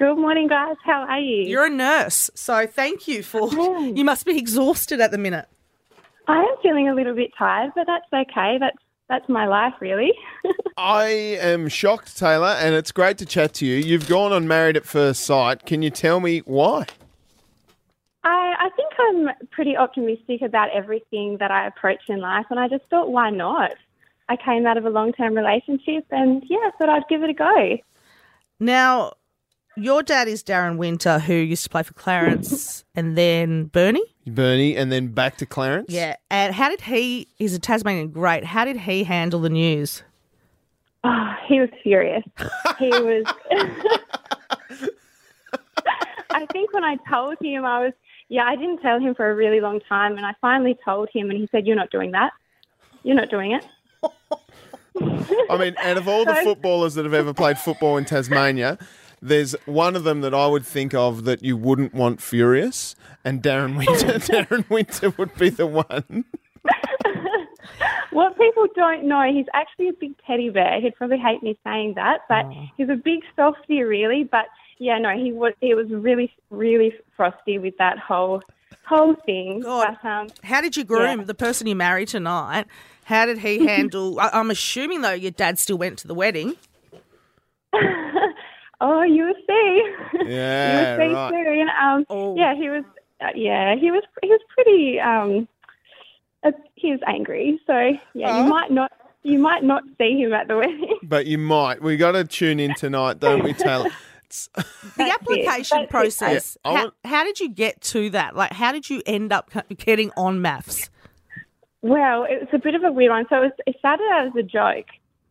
[0.00, 0.76] Good morning, guys.
[0.82, 1.46] How are you?
[1.46, 3.52] You're a nurse, so thank you for.
[3.52, 5.46] You must be exhausted at the minute.
[6.26, 8.56] I am feeling a little bit tired, but that's okay.
[8.58, 8.78] That's
[9.10, 10.12] that's my life, really.
[10.78, 11.04] I
[11.42, 13.76] am shocked, Taylor, and it's great to chat to you.
[13.76, 15.66] You've gone on Married at First Sight.
[15.66, 16.86] Can you tell me why?
[18.24, 22.68] I I think I'm pretty optimistic about everything that I approach in life, and I
[22.68, 23.72] just thought, why not?
[24.30, 27.28] I came out of a long term relationship, and yeah, I thought I'd give it
[27.28, 27.76] a go.
[28.58, 29.12] Now,
[29.76, 34.04] your dad is Darren Winter, who used to play for Clarence and then Burnie.
[34.26, 35.90] Burnie, and then back to Clarence.
[35.90, 36.16] Yeah.
[36.30, 40.02] And how did he, he's a Tasmanian great, how did he handle the news?
[41.02, 42.22] Oh, he was furious.
[42.78, 43.24] he was.
[46.30, 47.92] I think when I told him, I was,
[48.28, 51.30] yeah, I didn't tell him for a really long time, and I finally told him,
[51.30, 52.32] and he said, You're not doing that.
[53.02, 53.66] You're not doing it.
[55.50, 58.78] I mean, out of all the footballers that have ever played football in Tasmania,
[59.22, 63.42] there's one of them that I would think of that you wouldn't want furious, and
[63.42, 64.18] Darren Winter.
[64.18, 66.24] Darren Winter would be the one.
[68.12, 70.80] What people don't know, he's actually a big teddy bear.
[70.80, 72.44] He'd probably hate me saying that, but
[72.76, 74.24] he's a big softie, really.
[74.24, 74.46] But
[74.78, 78.42] yeah, no, he was he was really really frosty with that whole
[78.84, 79.60] whole thing.
[79.60, 79.96] God.
[80.02, 81.24] But, um, How did you groom Yeah.
[81.24, 82.66] the person you married tonight?
[83.04, 84.18] How did he handle?
[84.20, 86.56] I'm assuming though your dad still went to the wedding.
[88.80, 89.94] Oh, you will see.
[90.26, 91.46] Yeah, you will see right.
[91.46, 91.68] soon.
[91.82, 92.36] Um, Oh.
[92.36, 92.84] Yeah, he was.
[93.20, 94.02] Uh, yeah, he was.
[94.22, 94.98] He was pretty.
[95.00, 95.46] Um,
[96.42, 97.60] uh, he was angry.
[97.66, 98.44] So yeah, Oh.
[98.44, 98.92] you might not.
[99.22, 100.98] You might not see him at the wedding.
[101.02, 101.82] But you might.
[101.82, 103.90] We got to tune in tonight, don't we, Taylor?
[104.30, 104.64] The
[104.96, 105.90] That's application it.
[105.90, 106.56] Process.
[106.64, 108.36] Yeah, how, want- how did you get to that?
[108.36, 110.88] Like, how did you end up getting on MAFS?
[111.82, 113.26] Well, it was a bit of a weird one.
[113.28, 114.86] So it, was, it started out as a joke,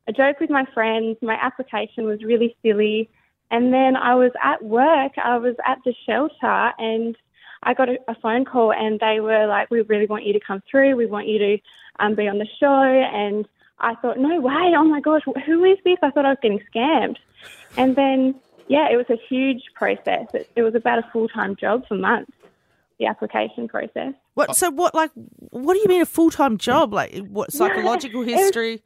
[0.10, 1.16] a joke with my friends.
[1.22, 3.10] My application was really silly.
[3.52, 7.16] And then I was at work, I was at the shelter, and
[7.64, 10.40] I got a, a phone call and they were like, "We really want you to
[10.40, 10.96] come through.
[10.96, 11.58] We want you to
[12.00, 13.48] um, be on the show." And
[13.80, 14.74] I thought, "No way!
[14.78, 17.18] Oh my gosh, who is this?" I thought I was getting scammed.
[17.78, 18.36] And then,
[18.68, 20.28] yeah, it was a huge process.
[20.34, 22.32] It, it was about a full time job for months.
[23.00, 24.14] The application process.
[24.36, 24.56] What?
[24.56, 24.94] So what?
[24.94, 25.12] Like,
[25.52, 26.94] what do you mean a full time job?
[26.94, 28.84] Like, what psychological It was- history?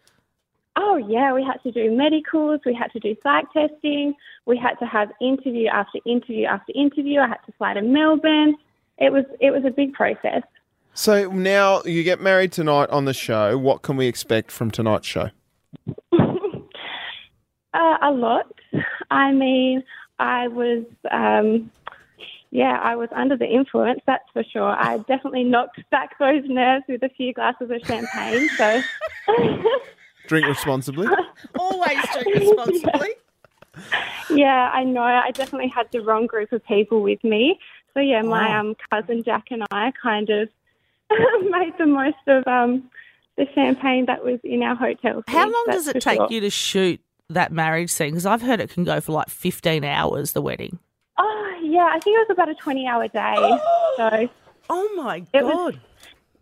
[0.75, 4.73] Oh yeah, we had to do medicals, we had to do psych testing, we had
[4.75, 7.19] to have interview after interview after interview.
[7.19, 8.55] I had to fly to Melbourne.
[8.97, 10.43] It was it was a big process.
[10.93, 13.57] So now you get married tonight on the show.
[13.57, 15.29] What can we expect from tonight's show?
[17.75, 18.53] Uh, a lot.
[19.09, 19.83] I mean,
[20.19, 21.71] I was um,
[22.53, 24.75] yeah, I was under the influence, that's for sure.
[24.79, 28.47] I definitely knocked back those nerves with a few glasses of champagne.
[28.57, 28.79] So
[30.27, 31.07] Drink responsibly.
[31.59, 33.09] Always drink responsibly.
[34.29, 35.01] yeah, I know.
[35.01, 37.59] I definitely had the wrong group of people with me.
[37.93, 38.59] So yeah, my Oh.
[38.59, 40.49] um, cousin Jack and I kind of
[41.11, 42.89] made the most of um,
[43.37, 45.23] the champagne that was in our hotel.
[45.27, 46.27] How long does it take sure.
[46.29, 48.11] you to shoot that marriage scene?
[48.11, 50.31] Because I've heard it can go for like fifteen hours.
[50.33, 50.79] The wedding.
[51.17, 53.35] Oh yeah, I think it was about a twenty-hour day.
[53.97, 54.29] so
[54.69, 55.81] Oh my It was- god!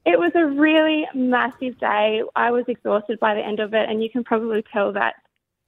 [0.06, 2.22] It was a really massive day.
[2.36, 5.16] I was exhausted by the end of it, and you can probably tell that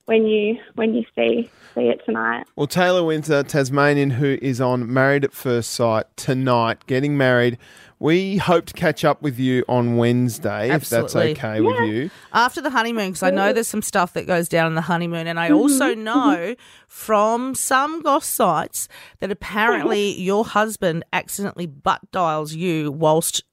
[0.05, 2.45] when you when you see see it tonight.
[2.55, 7.57] Well, Taylor Winter, Tasmanian, who is on Married at First Sight tonight, getting married.
[7.99, 11.31] We hope to catch up with you on Wednesday, if that's Absolutely.
[11.31, 12.09] okay with you.
[12.33, 15.25] After the honeymoon, because I know there's some stuff that goes down in the honeymoon,
[15.25, 15.55] and I mm-hmm.
[15.55, 16.55] also know
[16.89, 18.89] from some goss sites
[19.21, 23.43] that apparently your husband accidentally butt dials you whilst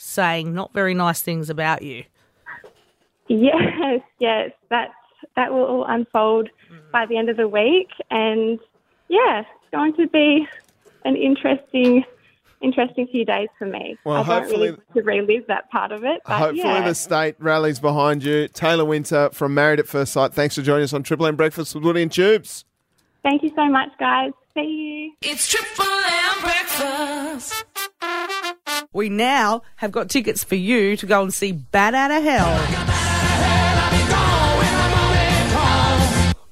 [0.00, 2.04] saying not very nice things about you.
[3.28, 4.90] Yes, yes, that
[5.36, 6.90] that will all unfold mm.
[6.90, 8.58] by the end of the week, and
[9.08, 10.48] yeah, it's going to be
[11.04, 12.04] an interesting,
[12.60, 13.96] interesting few days for me.
[14.04, 16.88] Well, I don't really hopefully- want to relive that part of it, but Hopefully, yeah.
[16.88, 18.48] the state rallies behind you.
[18.48, 20.32] Taylor Winter from Married at First Sight.
[20.32, 22.64] Thanks for joining us on Triple M Breakfast with Woody and Tubes.
[23.22, 24.32] Thank you so much, guys.
[24.54, 25.30] See you.
[25.30, 27.64] It's Triple M breakfast.
[28.92, 32.58] We now have got tickets for you to go and see Bat Out of Hell.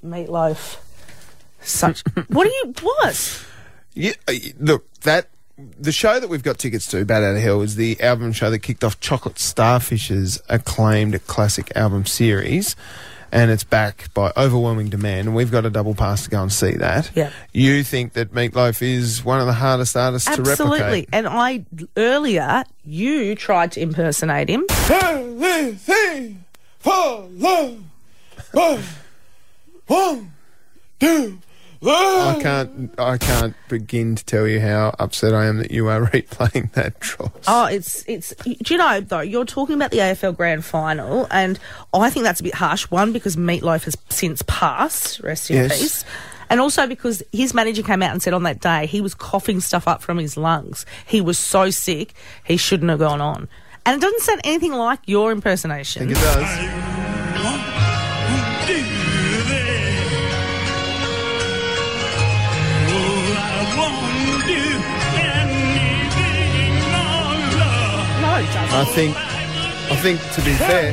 [0.04, 0.78] Meatloaf.
[1.60, 2.04] Such.
[2.28, 2.74] what are you.
[2.80, 3.44] What?
[3.94, 7.60] Yeah, uh, look, that the show that we've got tickets to, Bat Out of Hell,
[7.62, 12.76] is the album show that kicked off Chocolate Starfish's acclaimed classic album series.
[13.30, 16.50] And it's back by overwhelming demand, and we've got a double pass to go and
[16.52, 17.10] see that.
[17.14, 17.30] Yeah.
[17.52, 20.60] You think that Meatloaf is one of the hardest artists to replicate.
[20.60, 21.08] Absolutely.
[21.12, 24.64] And I, earlier, you tried to impersonate him.
[31.84, 32.36] Ah!
[32.36, 32.94] I can't.
[32.98, 36.98] I can't begin to tell you how upset I am that you are replaying that
[37.00, 37.30] dross.
[37.46, 38.34] Oh, it's it's.
[38.44, 39.20] Do you know though?
[39.20, 41.58] You're talking about the AFL Grand Final, and
[41.94, 42.84] I think that's a bit harsh.
[42.90, 45.80] One because Meatloaf has since passed, rest in Yes.
[45.80, 46.04] peace,
[46.50, 49.60] and also because his manager came out and said on that day he was coughing
[49.60, 50.84] stuff up from his lungs.
[51.06, 52.12] He was so sick
[52.44, 53.48] he shouldn't have gone on,
[53.86, 56.02] and it doesn't sound anything like your impersonation.
[56.02, 56.48] I impersonation.
[56.56, 56.97] think it does.
[68.70, 69.16] I think.
[69.16, 70.92] I think to be fair.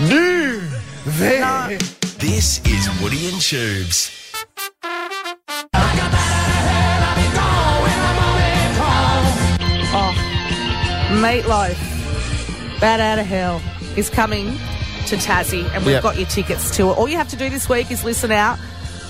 [0.00, 0.60] Nu
[1.04, 1.78] ver.
[2.18, 4.10] This is Woody and Tubes.
[9.96, 10.14] Oh,
[11.20, 11.76] Meatloaf,
[12.80, 13.60] Bat Out of Hell,
[13.96, 14.58] is coming
[15.06, 16.02] to Tassie, and we've Yep.
[16.02, 16.92] got your tickets to it.
[16.98, 18.58] All you have to do this week is listen out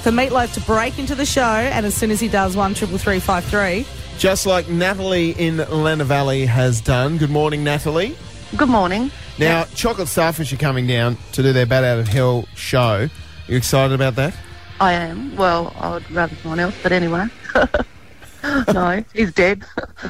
[0.03, 2.99] for Meatloaf to break into the show, and as soon as he does, one triple
[2.99, 3.87] three five three.
[4.19, 7.19] Just like Natalie in Lenah Valley has done.
[7.19, 8.17] Good morning, Natalie.
[8.57, 9.11] Good morning.
[9.39, 13.09] Now, Chocolate Starfish are coming down to do their Bat Out of Hell show.
[13.49, 14.35] You excited about that?
[14.81, 15.35] I am.
[15.37, 17.27] Well, I would rather someone else, but anyway.
[18.73, 19.65] no, he's dead.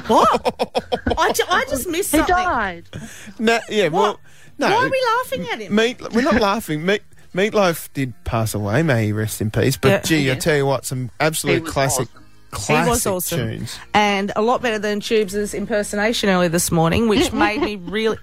[0.07, 0.55] What?
[1.17, 2.35] I, ju- I just missed he something.
[2.35, 2.83] died.
[3.39, 4.19] No, yeah, well,
[4.57, 4.69] no.
[4.69, 5.75] Why are we laughing at him?
[5.75, 6.85] Meat, we're not laughing.
[6.85, 7.01] Meat,
[7.33, 9.75] Meatloaf did pass away, may he rest in peace.
[9.77, 10.01] But Yeah.
[10.01, 12.23] gee, I tell you what, some absolute classic, awesome.
[12.51, 13.79] classic he was awesome, tunes.
[13.93, 18.17] and a lot better than Tubes' impersonation earlier this morning, which made me really,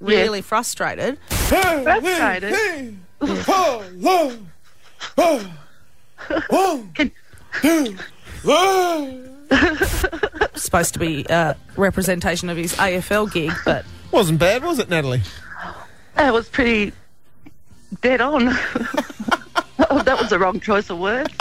[0.00, 1.18] really frustrated.
[1.28, 2.54] Frustrated.
[10.54, 13.84] Supposed to be a representation of his AFL gig, but
[14.16, 15.20] Wasn't bad, was it, Natalie?
[16.14, 16.92] That was pretty
[18.00, 18.48] dead on.
[18.48, 21.34] oh, that was the wrong choice of words.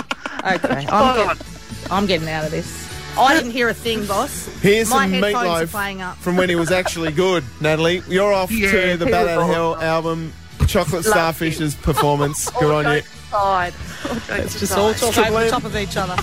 [0.46, 1.38] Okay, I'm, on.
[1.38, 1.48] get,
[1.90, 2.92] I'm getting out of this.
[3.18, 4.48] I didn't hear a thing, boss.
[4.62, 6.18] Here's My some headphones meatloaf playing up.
[6.18, 8.02] from when he was actually good, Natalie.
[8.10, 9.84] You're off Yeah, to the he Bat was Out of Hell awesome.
[9.84, 10.34] album,
[10.68, 12.50] Chocolate Loved Starfish's performance.
[12.60, 13.00] Good on you.
[13.02, 13.34] jokes.
[13.34, 15.14] All jokes It's just all aside.
[15.14, 16.16] talk over the top of each other.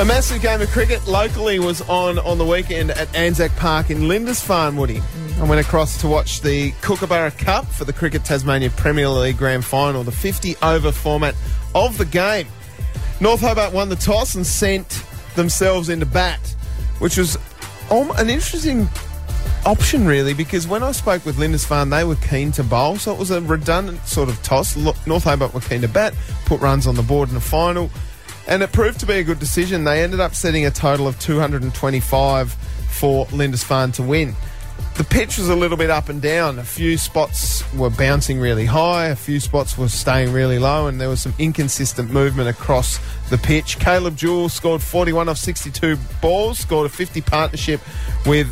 [0.00, 4.08] A massive game of cricket locally was on on the weekend at Anzac Park in
[4.08, 5.02] Lindisfarne, Woody.
[5.38, 9.62] I went across to watch the Kookaburra Cup for the Cricket Tasmania Premier League Grand
[9.62, 11.34] Final, the 50 over format
[11.74, 12.46] of the game.
[13.20, 16.40] North Hobart won the toss and sent themselves into bat,
[17.00, 17.36] which was
[17.90, 18.88] an interesting
[19.66, 23.18] option, really, because when I spoke with Lindisfarne, they were keen to bowl, so it
[23.18, 24.76] was a redundant sort of toss.
[25.06, 26.14] North Hobart were keen to bat,
[26.46, 27.90] put runs on the board in the final,
[28.50, 29.84] and it proved to be a good decision.
[29.84, 34.34] They ended up setting a total of 225 for Lindisfarne to win.
[34.96, 36.58] The pitch was a little bit up and down.
[36.58, 41.00] A few spots were bouncing really high, a few spots were staying really low, and
[41.00, 42.98] there was some inconsistent movement across
[43.30, 43.78] the pitch.
[43.78, 47.80] Caleb Jewell scored 41 off 62 balls, scored a 50 partnership
[48.26, 48.48] with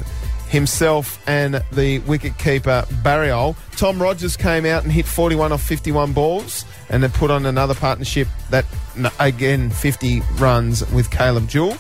[0.49, 3.57] himself and the wicket keeper Barriol.
[3.77, 7.75] Tom Rogers came out and hit 41 off 51 balls and then put on another
[7.75, 8.65] partnership that,
[9.21, 11.77] again, 50 runs with Caleb Jewell.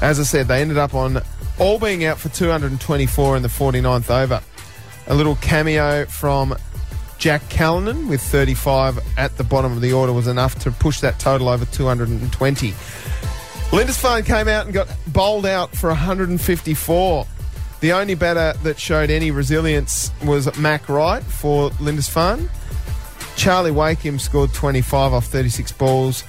[0.00, 1.20] As I said, they ended up on
[1.58, 4.40] all being out for 224 in the 49th over.
[5.06, 6.56] A little cameo from
[7.18, 11.20] Jack Callanan with 35 at the bottom of the order was enough to push that
[11.20, 12.74] total over 220.
[13.70, 17.26] Lindisfarne came out and got bowled out for 154.
[17.80, 22.50] The only batter that showed any resilience was Mac Wright for Lindisfarne.
[23.36, 26.24] Charlie Wakeham scored 25 off 36 balls.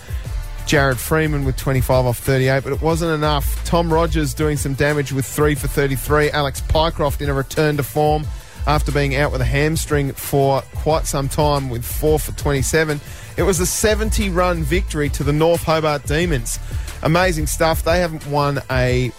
[0.65, 3.63] Jared Freeman with 25 off 38, but it wasn't enough.
[3.65, 6.31] Tom Rogers doing some damage with 3 for 33.
[6.31, 8.25] Alex Pycroft in a return to form
[8.65, 13.01] after being out with a hamstring for quite some time with 4 for 27.
[13.35, 16.59] It was a 70 run victory to the North Hobart Demons.
[17.01, 17.83] Amazing stuff.
[17.83, 19.11] They haven't won a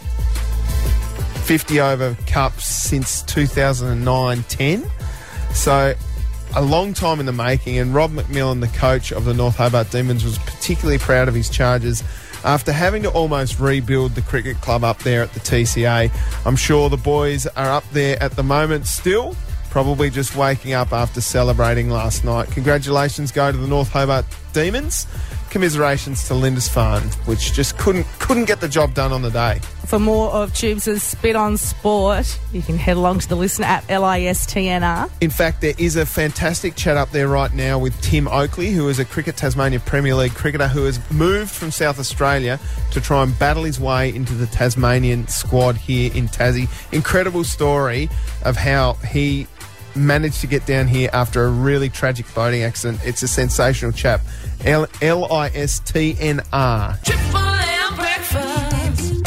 [1.44, 4.90] 50 over cup since 2009 10.
[5.52, 5.94] So
[6.56, 9.90] a long time in the making, and Rob McMillan, the coach of the North Hobart
[9.90, 12.02] Demons, was particularly proud of his charges
[12.44, 16.10] after having to almost rebuild the cricket club up there at the TCA.
[16.46, 19.36] I'm sure the boys are up there at the moment still,
[19.70, 22.50] probably just waking up after celebrating last night.
[22.50, 25.06] Congratulations go to the North Hobart Demons.
[25.50, 29.60] Commiserations to Lindisfarne, which just couldn't couldn't get the job done on the day.
[29.86, 33.86] For more of Tubes' Spit on Sport, you can head along to the listener app
[33.86, 35.10] LISTNR.
[35.20, 38.88] In fact, there is a fantastic chat up there right now with Tim Oakley, who
[38.88, 42.58] is a Cricket Tasmania Premier League cricketer who has moved from South Australia
[42.90, 46.68] to try and battle his way into the Tasmanian squad here in Tassie.
[46.92, 48.08] Incredible story
[48.42, 49.46] of how he
[49.96, 53.00] managed to get down here after a really tragic boating accident.
[53.04, 54.20] It's a sensational chap.
[54.64, 56.98] L L I S T N R.
[57.04, 59.22] Triple M breakfast.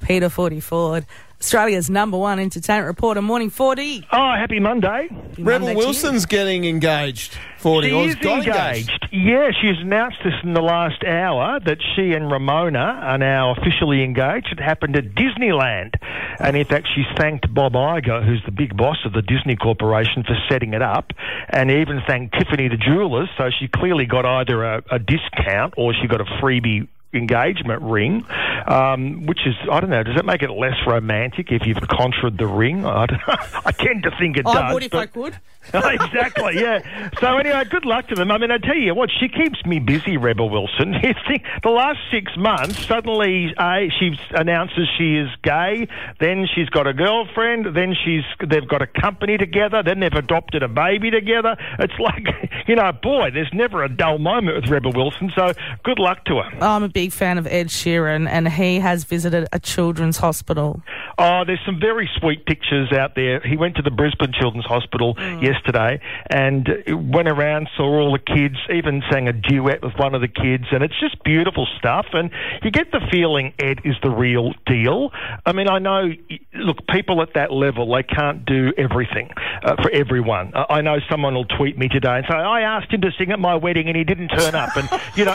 [0.00, 1.06] Peter Forty Ford,
[1.46, 3.22] Australia's number one entertainment reporter.
[3.22, 4.04] Morning, Forty.
[4.10, 5.08] Oh, happy Monday.
[5.38, 7.38] Rebel Wilson's getting engaged.
[7.58, 9.08] 40 She or is got engaged.
[9.12, 14.02] Yeah, she's announced this in the last hour that she and Ramona are now officially
[14.02, 14.48] engaged.
[14.50, 15.94] It happened at Disneyland.
[16.40, 20.24] And in fact, she's thanked Bob Iger, who's the big boss of the Disney Corporation,
[20.24, 21.12] for setting it up,
[21.50, 23.28] and even thanked Tiffany the jewellers.
[23.38, 28.24] So she clearly got either a, a discount or she got a freebie engagement ring,
[28.66, 32.38] um, which is, I don't know, does that make it less romantic if you've contraed
[32.38, 32.86] the ring?
[32.86, 33.06] I,
[33.64, 34.54] I tend to think it does.
[34.54, 35.36] I would if I could.
[35.74, 37.10] exactly, yeah.
[37.20, 38.30] So anyway, good luck to them.
[38.30, 40.94] I mean, I tell you what, she keeps me busy, Rebel Wilson.
[41.62, 45.88] The last six months, suddenly uh, she announces she is gay,
[46.20, 50.62] then she's got a girlfriend, then she's they've got a company together, then they've adopted
[50.62, 51.56] a baby together.
[51.78, 52.26] It's like,
[52.68, 55.32] you know, boy, there's never a dull moment with Rebel Wilson.
[55.34, 55.52] So
[55.82, 56.62] good luck to her.
[56.62, 60.82] I'm a big fan of Ed Sheeran, and he has visited a children's hospital.
[61.18, 63.40] Oh, there's some very sweet pictures out there.
[63.40, 65.55] He went to the Brisbane Children's Hospital yesterday
[66.30, 66.68] and
[67.12, 70.64] went around, saw all the kids, even sang a duet with one of the kids,
[70.70, 72.06] and it's just beautiful stuff.
[72.12, 72.30] And
[72.62, 75.10] you get the feeling Ed is the real deal.
[75.44, 76.10] I mean, I know,
[76.54, 79.30] look, people at that level, they can't do everything
[79.62, 80.52] uh, for everyone.
[80.54, 83.32] I I know someone will tweet me today and say, I asked him to sing
[83.32, 84.76] at my wedding and he didn't turn up.
[84.76, 85.34] And, you know,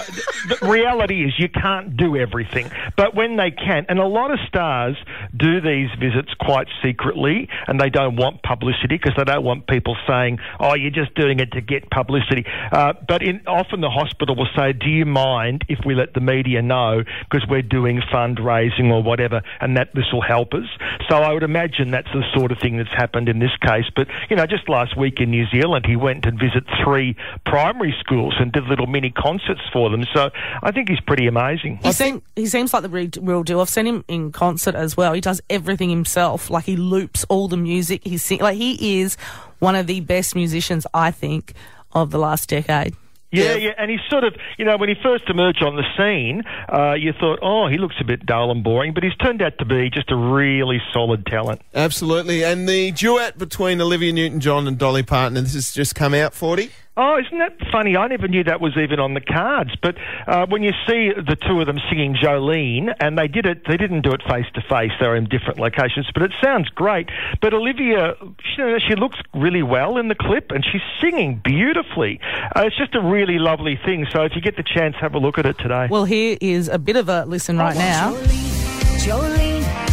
[0.49, 2.69] the reality is you can't do everything.
[2.95, 4.97] But when they can, and a lot of stars
[5.36, 9.97] do these visits quite secretly, and they don't want publicity because they don't want people
[10.07, 14.36] saying, "Oh, you're just doing it to get publicity." Uh, but in, often the hospital
[14.36, 18.91] will say, "Do you mind if we let the media know because we're doing fundraising
[18.91, 20.67] or whatever, and that this will help us?"
[21.09, 23.89] So I would imagine that's the sort of thing that's happened in this case.
[23.95, 27.95] But you know, just last week in New Zealand, he went and visit three primary
[27.99, 30.03] schools and did little mini concerts for them.
[30.14, 30.30] So
[30.64, 31.80] I think he's pretty amazing.
[31.84, 33.59] He, seem, he seems like the real, real deal.
[33.62, 35.14] I've seen him in concert as well.
[35.14, 36.49] He does everything himself.
[36.49, 38.01] Like he loops all the music.
[38.03, 39.16] He's sing, like he is
[39.59, 41.53] one of the best musicians I think
[41.93, 42.95] of the last decade.
[43.32, 46.44] Yeah, yeah, and he's sort of, you know, when he first emerged on the scene,
[46.68, 49.58] uh, you thought, oh, he looks a bit dull and boring, but he's turned out
[49.60, 51.62] to be just a really solid talent.
[51.74, 52.44] Absolutely.
[52.44, 56.34] And the duet between Olivia Newton John and Dolly Parton, this has just come out,
[56.34, 56.72] 40.
[56.98, 57.96] Oh, isn't that funny?
[57.96, 59.72] I never knew that was even on the cards.
[59.82, 59.96] But
[60.28, 63.78] uh, when you see the two of them singing Jolene, and they did it, they
[63.78, 64.92] didn't do it face to face.
[65.00, 67.08] They were in different locations, but it sounds great.
[67.42, 72.20] But Olivia, she, she looks really well in the clip, and she's singing beautifully.
[72.56, 74.06] Uh, it's just a really lovely thing.
[74.12, 75.88] So if you get the chance, have a look at it today.
[75.89, 78.12] Well, here is a bit of a listen right now.
[78.12, 79.91] Jolene, Jolene,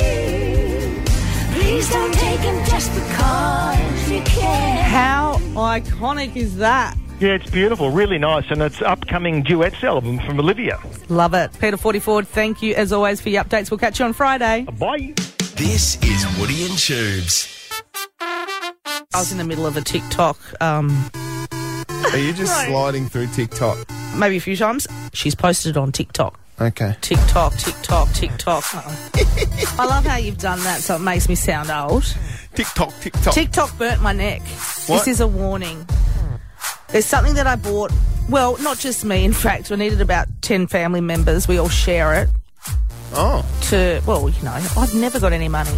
[1.55, 4.85] Please don't take him just because you can.
[4.85, 6.95] How iconic is that?
[7.21, 10.79] Yeah, it's beautiful, really nice, and it's upcoming duets album from Olivia.
[11.09, 11.51] Love it.
[11.59, 13.71] Peter Forty Ford, thank you as always for your updates.
[13.71, 14.67] We'll catch you on Friday.
[14.79, 15.15] Bye.
[15.57, 17.57] This is Woody and Tubes.
[18.21, 21.11] I was in the middle of a TikTok, um,
[22.13, 22.69] Are you just Right.
[22.69, 23.79] sliding through TikTok?
[24.17, 24.87] maybe a few times.
[25.13, 26.39] She's posted on TikTok.
[26.61, 26.95] Okay.
[27.01, 28.65] TikTok, TikTok, TikTok.
[29.79, 32.05] I love how you've done that, so it makes me sound old.
[32.55, 33.33] TikTok, TikTok.
[33.35, 34.43] TikTok burnt my neck.
[34.87, 34.99] What?
[34.99, 35.87] This is a warning.
[36.89, 37.93] There's something that I bought.
[38.29, 39.25] Well, not just me.
[39.25, 41.49] In fact, we needed about ten family members.
[41.49, 42.29] We all share it.
[43.15, 43.45] Oh.
[43.71, 45.71] To well, you know, I've never got any money,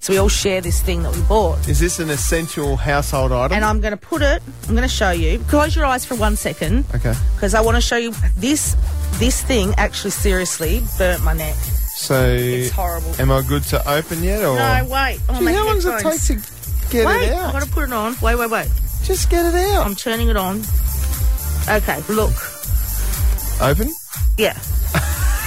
[0.00, 1.68] so we all share this thing that we bought.
[1.68, 3.56] Is this an essential household item?
[3.56, 4.42] And I'm going to put it.
[4.68, 5.40] I'm going to show you.
[5.48, 7.14] Close your eyes for one second, okay.
[7.34, 8.76] because I want to show you this.
[9.18, 11.54] This thing actually seriously burnt my neck.
[11.54, 12.24] So.
[12.30, 13.12] It's horrible.
[13.20, 14.44] Am I good to open yet?
[14.44, 14.56] Or?
[14.56, 15.20] No, wait.
[15.28, 17.52] Oh, Gee, my how long does it take to get wait, it I've out?
[17.54, 18.14] got to put it on.
[18.22, 18.68] Wait, wait, wait.
[19.02, 19.84] Just get it out.
[19.84, 20.62] I'm turning it on.
[21.68, 22.32] Okay, look.
[23.60, 23.92] Open?
[24.36, 24.56] Yeah.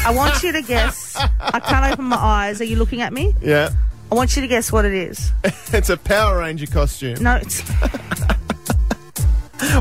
[0.05, 1.15] I want you to guess.
[1.39, 2.59] I can't open my eyes.
[2.59, 3.33] Are you looking at me?
[3.41, 3.69] Yeah.
[4.11, 5.31] I want you to guess what it is.
[5.73, 7.21] it's a Power Ranger costume.
[7.23, 7.63] No, it's.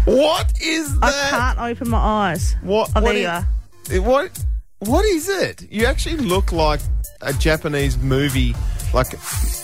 [0.05, 1.05] What is that?
[1.07, 1.31] I that?
[1.31, 2.55] can't open my eyes.
[2.63, 2.91] What?
[2.95, 4.03] Oh, what there you are.
[4.03, 4.45] What?
[4.81, 5.71] What is it?
[5.71, 6.81] You actually look like
[7.23, 8.55] a Japanese movie,
[8.95, 9.13] like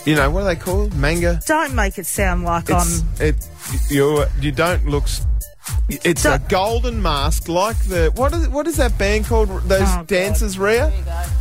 [0.05, 0.93] you know what are they called?
[0.95, 1.39] Manga.
[1.45, 3.07] Don't make it sound like It's I'm.
[3.27, 3.47] it.
[3.89, 5.03] You you don't look.
[5.03, 5.25] s-
[5.89, 9.49] It's a golden mask, like the what is what is that band called?
[9.63, 10.07] Those Oh, God.
[10.07, 10.91] dancers, Rhea,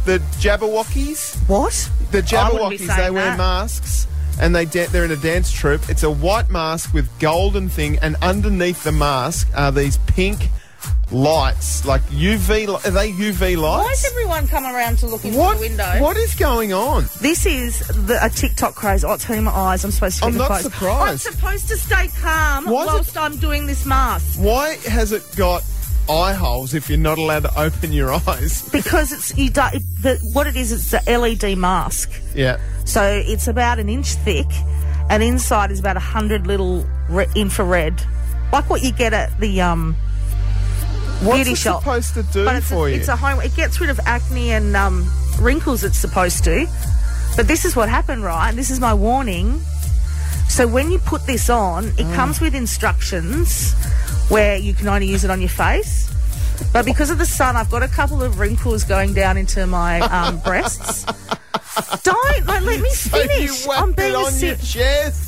[0.05, 1.37] the Jabbawockeez.
[1.49, 1.91] What?
[2.13, 2.97] The I wouldn't be Jabbawockeez.
[2.97, 3.39] They wear that.
[3.39, 4.07] masks.
[4.39, 5.89] And they da- they're in a dance troupe.
[5.89, 10.51] It's a white mask with golden thing, and underneath the mask are these pink
[11.11, 12.69] lights, like UV.
[12.69, 13.61] Are they UV lights?
[13.61, 14.05] Why lights?
[14.05, 15.55] is everyone coming around to look into What?
[15.57, 16.01] the window?
[16.03, 17.05] What is going on?
[17.21, 19.05] This is the, a TikTok craze.
[19.05, 19.85] Oh, it's hurting my eyes.
[19.85, 20.63] I'm supposed to I'm not closed.
[20.65, 21.27] surprised.
[21.27, 24.39] I'm supposed to stay calm Why is it- whilst I'm doing this mask.
[24.39, 25.63] Why has it got
[26.09, 28.69] eye holes if you're not allowed to open your eyes?
[28.71, 29.63] Because it's you do,
[30.03, 30.73] the, what it is.
[30.73, 32.11] It's the LED mask.
[32.35, 32.59] Yeah.
[32.85, 34.47] So it's about an inch thick,
[35.11, 38.01] and inside is about a hundred little re- infrared,
[38.53, 39.97] like what you get at the um,
[41.23, 41.81] What's beauty it shop.
[41.83, 42.97] supposed to do but it's for a, you?
[42.97, 43.41] It's a home.
[43.41, 45.09] It gets rid of acne and um,
[45.41, 45.83] wrinkles.
[45.85, 46.67] It's supposed to.
[47.37, 48.53] But this is what happened, right?
[48.55, 49.61] This is my warning.
[50.49, 52.15] So when you put this on, it Mm.
[52.15, 53.75] comes with instructions
[54.29, 56.11] where you can only use it on your face.
[56.73, 60.01] But because of the sun, I've got a couple of wrinkles going down into my
[60.01, 61.05] um, breasts.
[62.03, 63.67] Don't like, let me So finish.
[63.69, 65.26] I'm being it on si- your chest.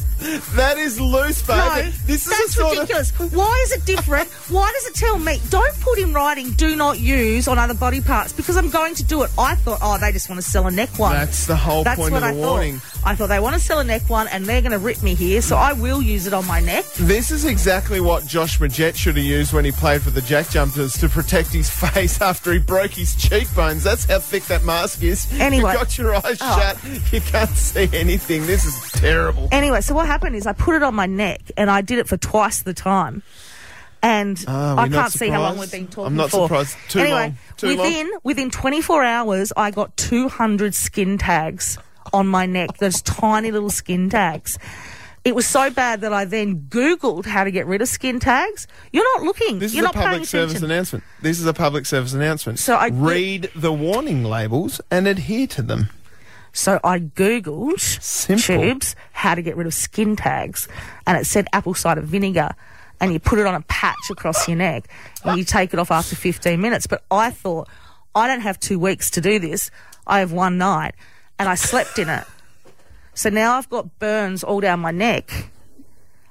[0.56, 1.56] That is loose, babe.
[1.56, 3.10] no, this is that's ridiculous.
[3.32, 4.28] Why is it different?
[4.50, 8.00] Why does it tell me don't put in writing "do not use" on other body
[8.00, 8.32] parts?
[8.32, 9.30] Because I'm going to do it.
[9.38, 11.12] I thought, oh, they just want to sell a neck one.
[11.12, 12.48] That's the whole That's point of I the thought.
[12.50, 12.80] warning.
[13.04, 15.14] I thought they want to sell a neck one, and they're going to rip me
[15.14, 16.84] here, so I will use it on my neck.
[16.96, 20.50] This is exactly what Josh Magette should have used when he played for the Jack
[20.50, 23.84] Jumpers to protect his face after he broke his cheekbones.
[23.84, 25.26] That's how thick that mask is.
[25.34, 25.70] Anyway.
[25.70, 26.58] You've got your eyes Oh.
[26.58, 27.12] shut.
[27.12, 28.46] You can't see anything.
[28.46, 29.48] This is terrible.
[29.52, 32.08] Anyway, so what happened is I put it on my neck, and I did it
[32.08, 33.22] for twice the time.
[34.02, 36.46] And Ah, I can't see how long we've been talking I'm not for.
[36.46, 36.76] surprised.
[36.88, 37.38] Too anyway, long.
[37.56, 37.76] Too long.
[37.78, 41.78] within within 24 hours, I got 200 skin tags
[42.12, 44.56] on my neck, those tiny little skin tags.
[45.24, 48.66] It was so bad that I then Googled how to get rid of skin tags.
[48.92, 49.58] You're not looking.
[49.58, 50.70] This You're is a public service attention.
[50.70, 51.04] announcement.
[51.20, 52.60] This is a public service announcement.
[52.60, 55.90] So I- read the warning labels and adhere to them.
[56.58, 58.60] So I Googled Simple.
[58.60, 60.66] tubes, how to get rid of skin tags,
[61.06, 62.50] and it said apple cider vinegar.
[63.00, 64.88] And you put it on a patch across your neck
[65.22, 66.88] and you take it off after 15 minutes.
[66.88, 67.68] But I thought,
[68.12, 69.70] I don't have two weeks to do this.
[70.04, 70.96] I have one night.
[71.38, 72.24] And I slept in it.
[73.14, 75.52] So now I've got burns all down my neck.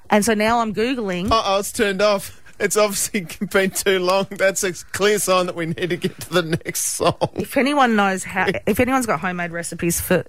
[0.09, 1.31] And so now I'm Googling.
[1.31, 2.41] Uh oh, it's turned off.
[2.59, 4.27] It's obviously been too long.
[4.31, 7.29] That's a clear sign that we need to get to the next song.
[7.35, 10.25] If anyone knows how, if anyone's got homemade recipes for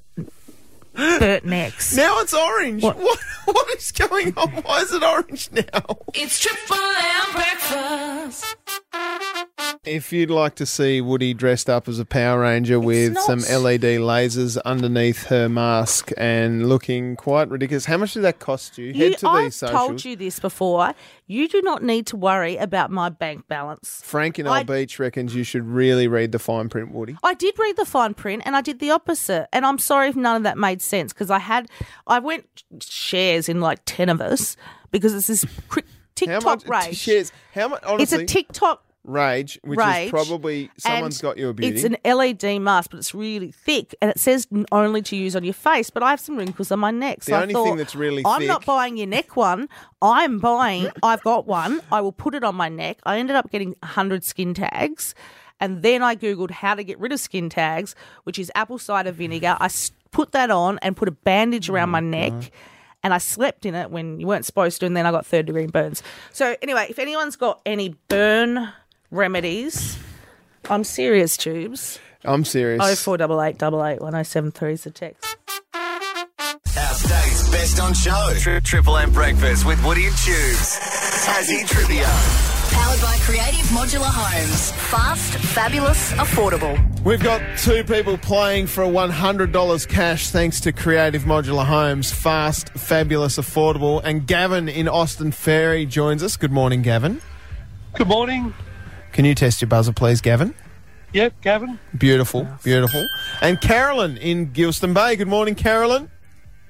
[0.95, 1.97] burnt necks.
[1.97, 2.83] Now it's orange.
[2.83, 2.99] What?
[2.99, 3.18] What?
[3.49, 4.51] What is going on?
[4.51, 5.99] Why is it orange now?
[6.12, 8.45] It's Triple M breakfast.
[9.89, 13.41] If you'd like to see Woody dressed up as a Power Ranger with not- some
[13.41, 18.86] LED lasers underneath her mask and looking quite ridiculous, how much did that cost you?
[18.93, 19.78] You, Head to I've these socials.
[19.86, 20.95] told you this before.
[21.26, 24.01] You do not need to worry about my bank balance.
[24.05, 27.16] Frank in I- Old Beach reckons you should really read the fine print, Woody.
[27.22, 29.49] I did read the fine print and I did the opposite.
[29.53, 31.68] And I'm sorry if none of that made sense because I had,
[32.07, 32.47] I went
[32.82, 34.57] shares in like 10 of us
[34.91, 35.89] because it's this cri- How
[36.41, 36.97] TikTok much rage.
[36.97, 37.32] shares?
[37.55, 37.82] How much?
[37.84, 40.06] honestly, It's a TikTok rage, which rage.
[40.06, 41.74] is probably someone's and got you a beauty.
[41.76, 45.42] It's an LED mask, but it's really thick, and it says only to use on
[45.44, 45.90] your face.
[45.90, 47.96] But I have some wrinkles on my neck, so The I only thought, thing that's
[47.96, 49.68] really I'm thick- not buying your neck one.
[50.02, 50.88] I'm buying.
[51.02, 51.80] I've got one.
[51.90, 52.98] I will put it on my neck.
[53.04, 55.14] I ended up getting hundred skin tags,
[55.59, 57.94] and then I googled how to get rid of skin tags,
[58.24, 59.56] which is apple cider vinegar.
[59.59, 59.68] I
[60.11, 62.50] put that on and put a bandage around oh my neck.
[63.04, 65.46] And I slept in it when you weren't supposed to, and then I got third
[65.46, 66.02] degree burns.
[66.32, 68.72] So, anyway, if anyone's got any burn
[69.11, 69.98] remedies,
[70.68, 71.98] I'm serious, tubes.
[72.24, 72.80] I'm serious.
[72.84, 75.36] Oh four double eight double eight one oh seven three is the text.
[75.74, 78.34] Our state's best on show.
[78.38, 80.78] Tri- Triple M breakfast with Woody and Tubes.
[81.24, 82.06] Tassie trivia.
[82.70, 84.72] Powered by Creative Modular Homes.
[84.72, 86.76] Fast, fabulous, affordable.
[87.04, 92.12] We've got two people playing for $100 cash thanks to Creative Modular Homes.
[92.12, 94.00] Fast, fabulous, affordable.
[94.04, 96.36] And Gavin in Austins Ferry joins us.
[96.36, 97.22] Good morning, Gavin.
[97.94, 98.52] Good morning.
[99.12, 100.54] Can you test your buzzer, please, Gavin?
[101.12, 101.78] Yep, Gavin.
[101.96, 103.06] Beautiful, beautiful.
[103.40, 105.16] And Carolyn in Geilston Bay.
[105.16, 106.11] Good morning, Carolyn.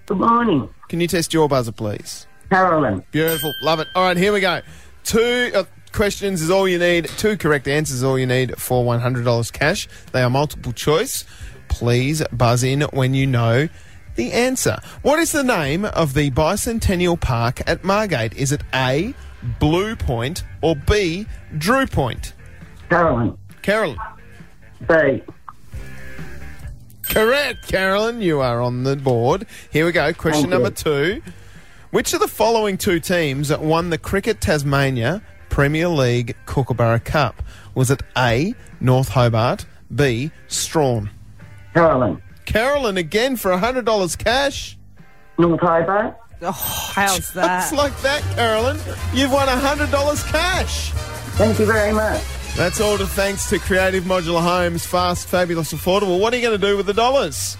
[0.06, 0.68] Good morning.
[0.88, 2.26] Can you test your buzzer, please?
[2.50, 3.04] Carolyn.
[3.10, 3.52] Beautiful.
[3.62, 3.88] Love it.
[3.94, 4.62] All right, here we go.
[5.04, 7.06] Two uh, questions is all you need.
[7.18, 9.88] Two correct answers is all you need for $100 cash.
[10.12, 11.24] They are multiple choice.
[11.68, 13.68] Please buzz in when you know
[14.14, 14.78] the answer.
[15.02, 18.34] What is the name of the Bicentennial Park at Margate?
[18.34, 19.14] Is it A,
[19.58, 21.26] Blue Point, or B,
[21.56, 22.32] Drew Point?
[22.88, 23.36] Carolyn.
[23.62, 23.98] Carolyn.
[24.88, 25.22] B.
[27.02, 28.20] Correct, Carolyn.
[28.20, 29.46] You are on the board.
[29.70, 30.12] Here we go.
[30.12, 31.22] Question Thank number two.
[31.90, 37.42] Which of the following two teams won the Cricket Tasmania Premier League Kookaburra Cup?
[37.74, 39.64] Was it A, North Hobart,
[39.94, 41.10] B, Strawn?
[41.72, 42.20] Carolyn.
[42.44, 44.76] Carolyn again for $100 cash.
[45.38, 46.16] North Hobart.
[46.42, 46.52] Oh,
[46.94, 47.60] how's that?
[47.62, 48.76] Just like that, Carolyn.
[49.12, 50.90] You've won $100 cash.
[51.36, 52.22] Thank you very much.
[52.56, 54.84] That's all to thanks to Creative Modular Homes.
[54.84, 56.18] Fast, fabulous, affordable.
[56.20, 57.56] What are you going to do with the dollars?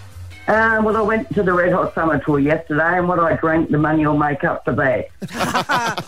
[0.49, 3.71] Uh, well, I went to the Red Hot Summer Tour yesterday, and what I drank,
[3.71, 5.09] the money will make up for that.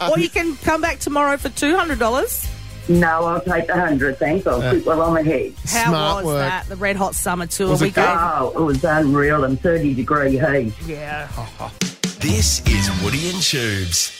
[0.11, 2.49] or you can come back tomorrow for two hundred dollars.
[2.89, 4.47] No, I'll take the hundred, thanks.
[4.47, 4.73] I'll Yeah.
[4.73, 5.53] keep well on ahead.
[5.69, 6.39] How Smart was work.
[6.49, 6.67] that?
[6.69, 7.69] The Red Hot Summer Tour.
[7.69, 7.97] Was it we good?
[8.07, 8.17] gave.
[8.19, 10.73] Oh, it was unreal and 30 degree heat.
[10.87, 11.29] Yeah.
[12.21, 14.13] This is Woody and Tubes.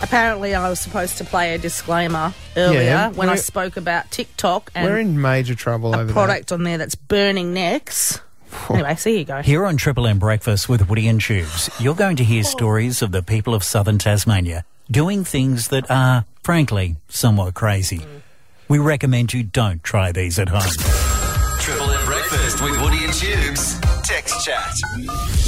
[0.00, 4.10] Apparently, I was supposed to play a disclaimer earlier Yeah, when I we're- spoke about
[4.10, 8.20] TikTok and We're in major trouble over product on there that's burning necks.
[8.70, 9.42] anyway, so here you go.
[9.42, 13.10] Here on Triple M Breakfast with Woody and Tubes, you're going to hear stories of
[13.12, 18.04] the people of southern Tasmania doing things that are, frankly, somewhat crazy.
[18.68, 20.60] We recommend you don't try these at home.
[21.60, 23.80] Triple M breakfast with Woody and Tubes.
[24.04, 24.74] Text chat.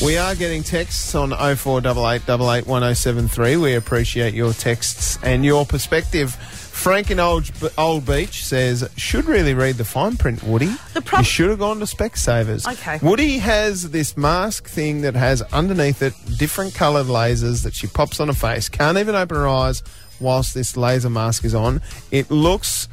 [0.05, 3.61] We are getting texts on 0488881073.
[3.61, 6.35] We appreciate your texts and your perspective.
[6.35, 10.71] Frank in Old, Old Beach says, should really read the fine print, Woody.
[10.95, 12.67] The prob- you should have gone to Specsavers.
[12.71, 12.99] Okay.
[13.07, 18.21] Woody has this mask thing that has underneath it different coloured lasers that she pops
[18.21, 18.69] on her face.
[18.69, 19.83] Can't even open her eyes
[20.21, 21.81] whilst this laser mask is on.
[22.11, 22.89] It looks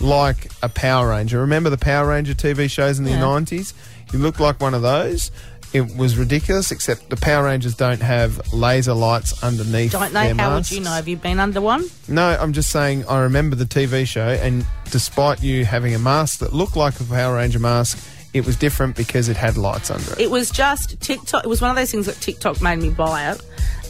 [0.00, 1.40] like a Power Ranger.
[1.40, 3.20] Remember the Power Ranger TV shows in the Yeah.
[3.20, 3.72] 90s?
[4.12, 5.30] You look like one of those.
[5.72, 10.42] It was ridiculous, except the Power Rangers don't have laser lights underneath Don't their know.
[10.42, 10.90] How would you know?
[10.90, 11.84] Have you been under one?
[12.08, 16.40] No, I'm just saying I remember the TV show, and despite you having a mask
[16.40, 20.12] that looked like a Power Ranger mask, it was different because it had lights under
[20.12, 20.20] it.
[20.20, 21.44] It was just TikTok.
[21.44, 23.40] It was one of those things that TikTok made me buy it.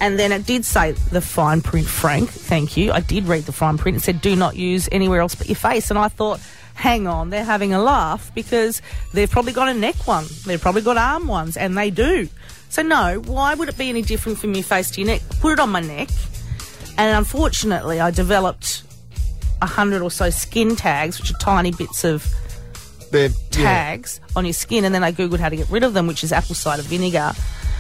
[0.03, 2.31] And then it did say the fine print, Frank.
[2.31, 2.91] Thank you.
[2.93, 3.99] I did read the fine print.
[3.99, 5.91] It said, do not use anywhere else but your face.
[5.91, 6.41] And I thought,
[6.81, 8.81] hang on, they're having a laugh because
[9.13, 10.25] they've probably got a neck one.
[10.47, 12.29] They've probably got arm ones, and they do.
[12.71, 15.23] So, no, why would it be any different from your face to your neck?
[15.41, 16.09] Put it on my neck.
[16.97, 18.83] And unfortunately, I developed
[19.61, 22.27] a hundred or so skin tags, which are tiny bits of
[23.11, 23.63] They're, yeah.
[23.63, 26.25] tags on your skin, and then I googled how to get rid of them, which
[26.25, 27.33] is apple cider vinegar.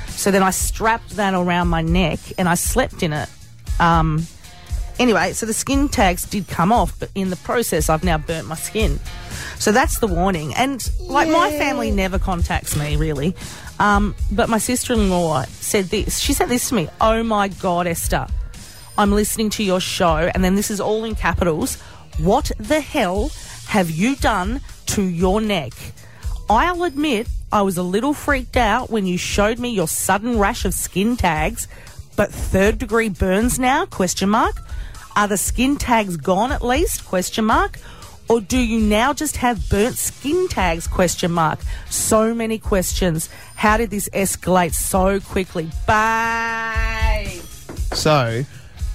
[0.08, 3.28] So then I strapped that around my neck and I slept in it.
[3.78, 4.26] Um,
[5.00, 8.46] anyway, so the skin tags did come off, but in the process, I've now burnt
[8.46, 9.00] my skin.
[9.58, 10.54] So that's the warning.
[10.54, 13.34] And like my family never contacts me really,
[13.80, 16.18] um, but my sister-in-law said this.
[16.18, 16.88] She said this to me.
[17.00, 18.28] Oh my God, Esther.
[18.96, 21.76] I'm listening to your show, and then this is all in capitals.
[22.18, 23.30] What the hell
[23.68, 25.72] have you done to your neck?
[26.50, 30.64] I'll admit I was a little freaked out when you showed me your sudden rash
[30.64, 31.66] of skin tags,
[32.16, 33.86] but third degree burns now?
[33.86, 34.56] Question mark.
[35.16, 37.04] Are the skin tags gone at least?
[37.04, 37.78] Question mark.
[38.28, 40.86] Or do you now just have burnt skin tags?
[40.86, 41.58] Question mark.
[41.90, 43.28] So many questions.
[43.56, 45.68] How did this escalate so quickly?
[45.86, 47.40] Bye.
[47.92, 48.44] So,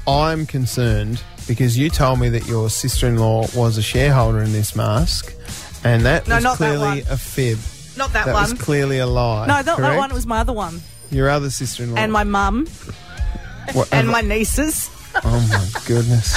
[0.07, 5.33] I'm concerned because you told me that your sister-in-law was a shareholder in this mask,
[5.83, 7.11] and that No, was not that clearly one.
[7.11, 7.59] a fib.
[7.97, 8.51] Not that, That one.
[8.51, 9.47] was clearly a lie.
[9.47, 10.81] no, that, that one was my other one.
[11.11, 11.97] Your other sister-in-law.
[11.97, 12.67] And my mum
[13.73, 14.89] What- and my nieces.
[15.23, 16.35] Oh my goodness.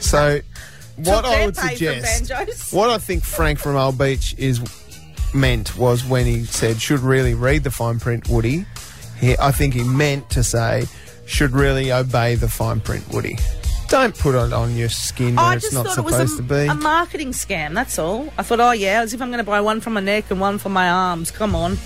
[0.00, 0.40] So,
[0.96, 4.60] what I would suggest, what I think Frank from Old Beach is
[5.34, 8.66] meant was when he said should really read the fine print, Woody.
[9.18, 10.86] He, I think he meant to say
[11.26, 13.38] should really obey the fine print, Woody.
[13.88, 16.36] Don't put it on your skin where I it's just not thought it supposed was
[16.38, 16.70] to a, be.
[16.70, 17.74] a marketing scam.
[17.74, 18.32] That's all.
[18.38, 20.40] I thought, oh yeah, as if I'm going to buy one for my neck and
[20.40, 21.30] one for my arms.
[21.30, 21.76] Come on,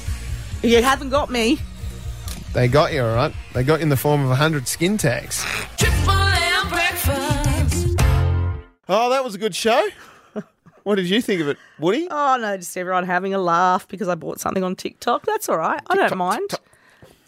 [0.62, 1.58] you haven't got me.
[2.56, 3.34] They got you, all right.
[3.52, 5.44] They got you in the form of hundred skin tags.
[5.76, 7.96] Triple M breakfast.
[8.88, 9.86] Oh, that was a good show.
[10.82, 12.08] what did you think of it, Woody?
[12.10, 15.26] Oh no, just everyone having a laugh because I bought something on TikTok.
[15.26, 15.82] That's all right.
[15.86, 16.48] I don't mind.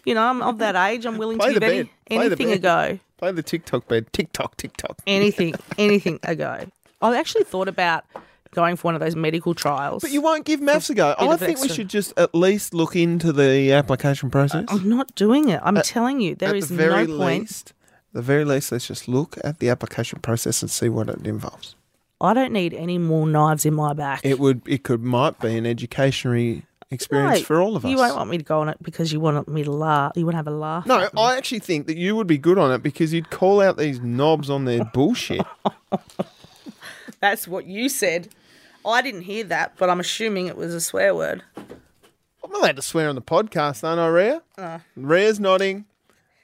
[0.03, 1.05] You know, I'm of that age.
[1.05, 1.89] I'm willing Play to the give any, bed.
[2.07, 2.61] Play the anything a bed.
[2.63, 2.99] go.
[3.19, 4.11] Play the TikTok bed.
[4.11, 4.97] TikTok, TikTok.
[5.05, 6.65] Anything, anything a go.
[7.03, 8.03] I actually thought about
[8.51, 10.01] going for one of those medical trials.
[10.01, 11.15] But you won't give maths a go.
[11.17, 14.65] I think we should just at least look into the application process.
[14.69, 15.59] I'm not doing it.
[15.63, 17.41] I'm At- telling you, there at the very no point.
[17.43, 17.73] least,
[18.13, 21.75] the very least, let's just look at the application process and see what it involves.
[22.21, 24.21] I don't need any more knives in my back.
[24.23, 27.91] It would, it could, might be an educationary experience No, for all of us.
[27.91, 30.13] You won't want me to go on it because you want me to laugh.
[30.15, 30.85] You want to have a laugh.
[30.85, 33.77] no, I actually think that you would be good on it because you'd call out
[33.77, 35.45] these knobs on their bullshit.
[37.21, 38.29] That's what you said.
[38.91, 41.43] I didn't hear that, but I'm assuming it was a swear word.
[42.43, 44.41] I'm allowed to swear on the podcast, aren't I, Rhea?
[44.57, 45.85] Uh, Rhea's nodding,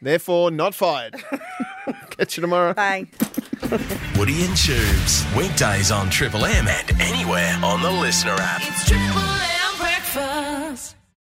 [0.01, 1.15] therefore not fired.
[2.17, 2.73] Catch you tomorrow.
[2.73, 3.07] bye.
[4.17, 5.25] Woody and Tubes.
[5.35, 8.61] Weekdays on Triple M and anywhere on the LISTNR app.
[8.63, 9.21] It's Triple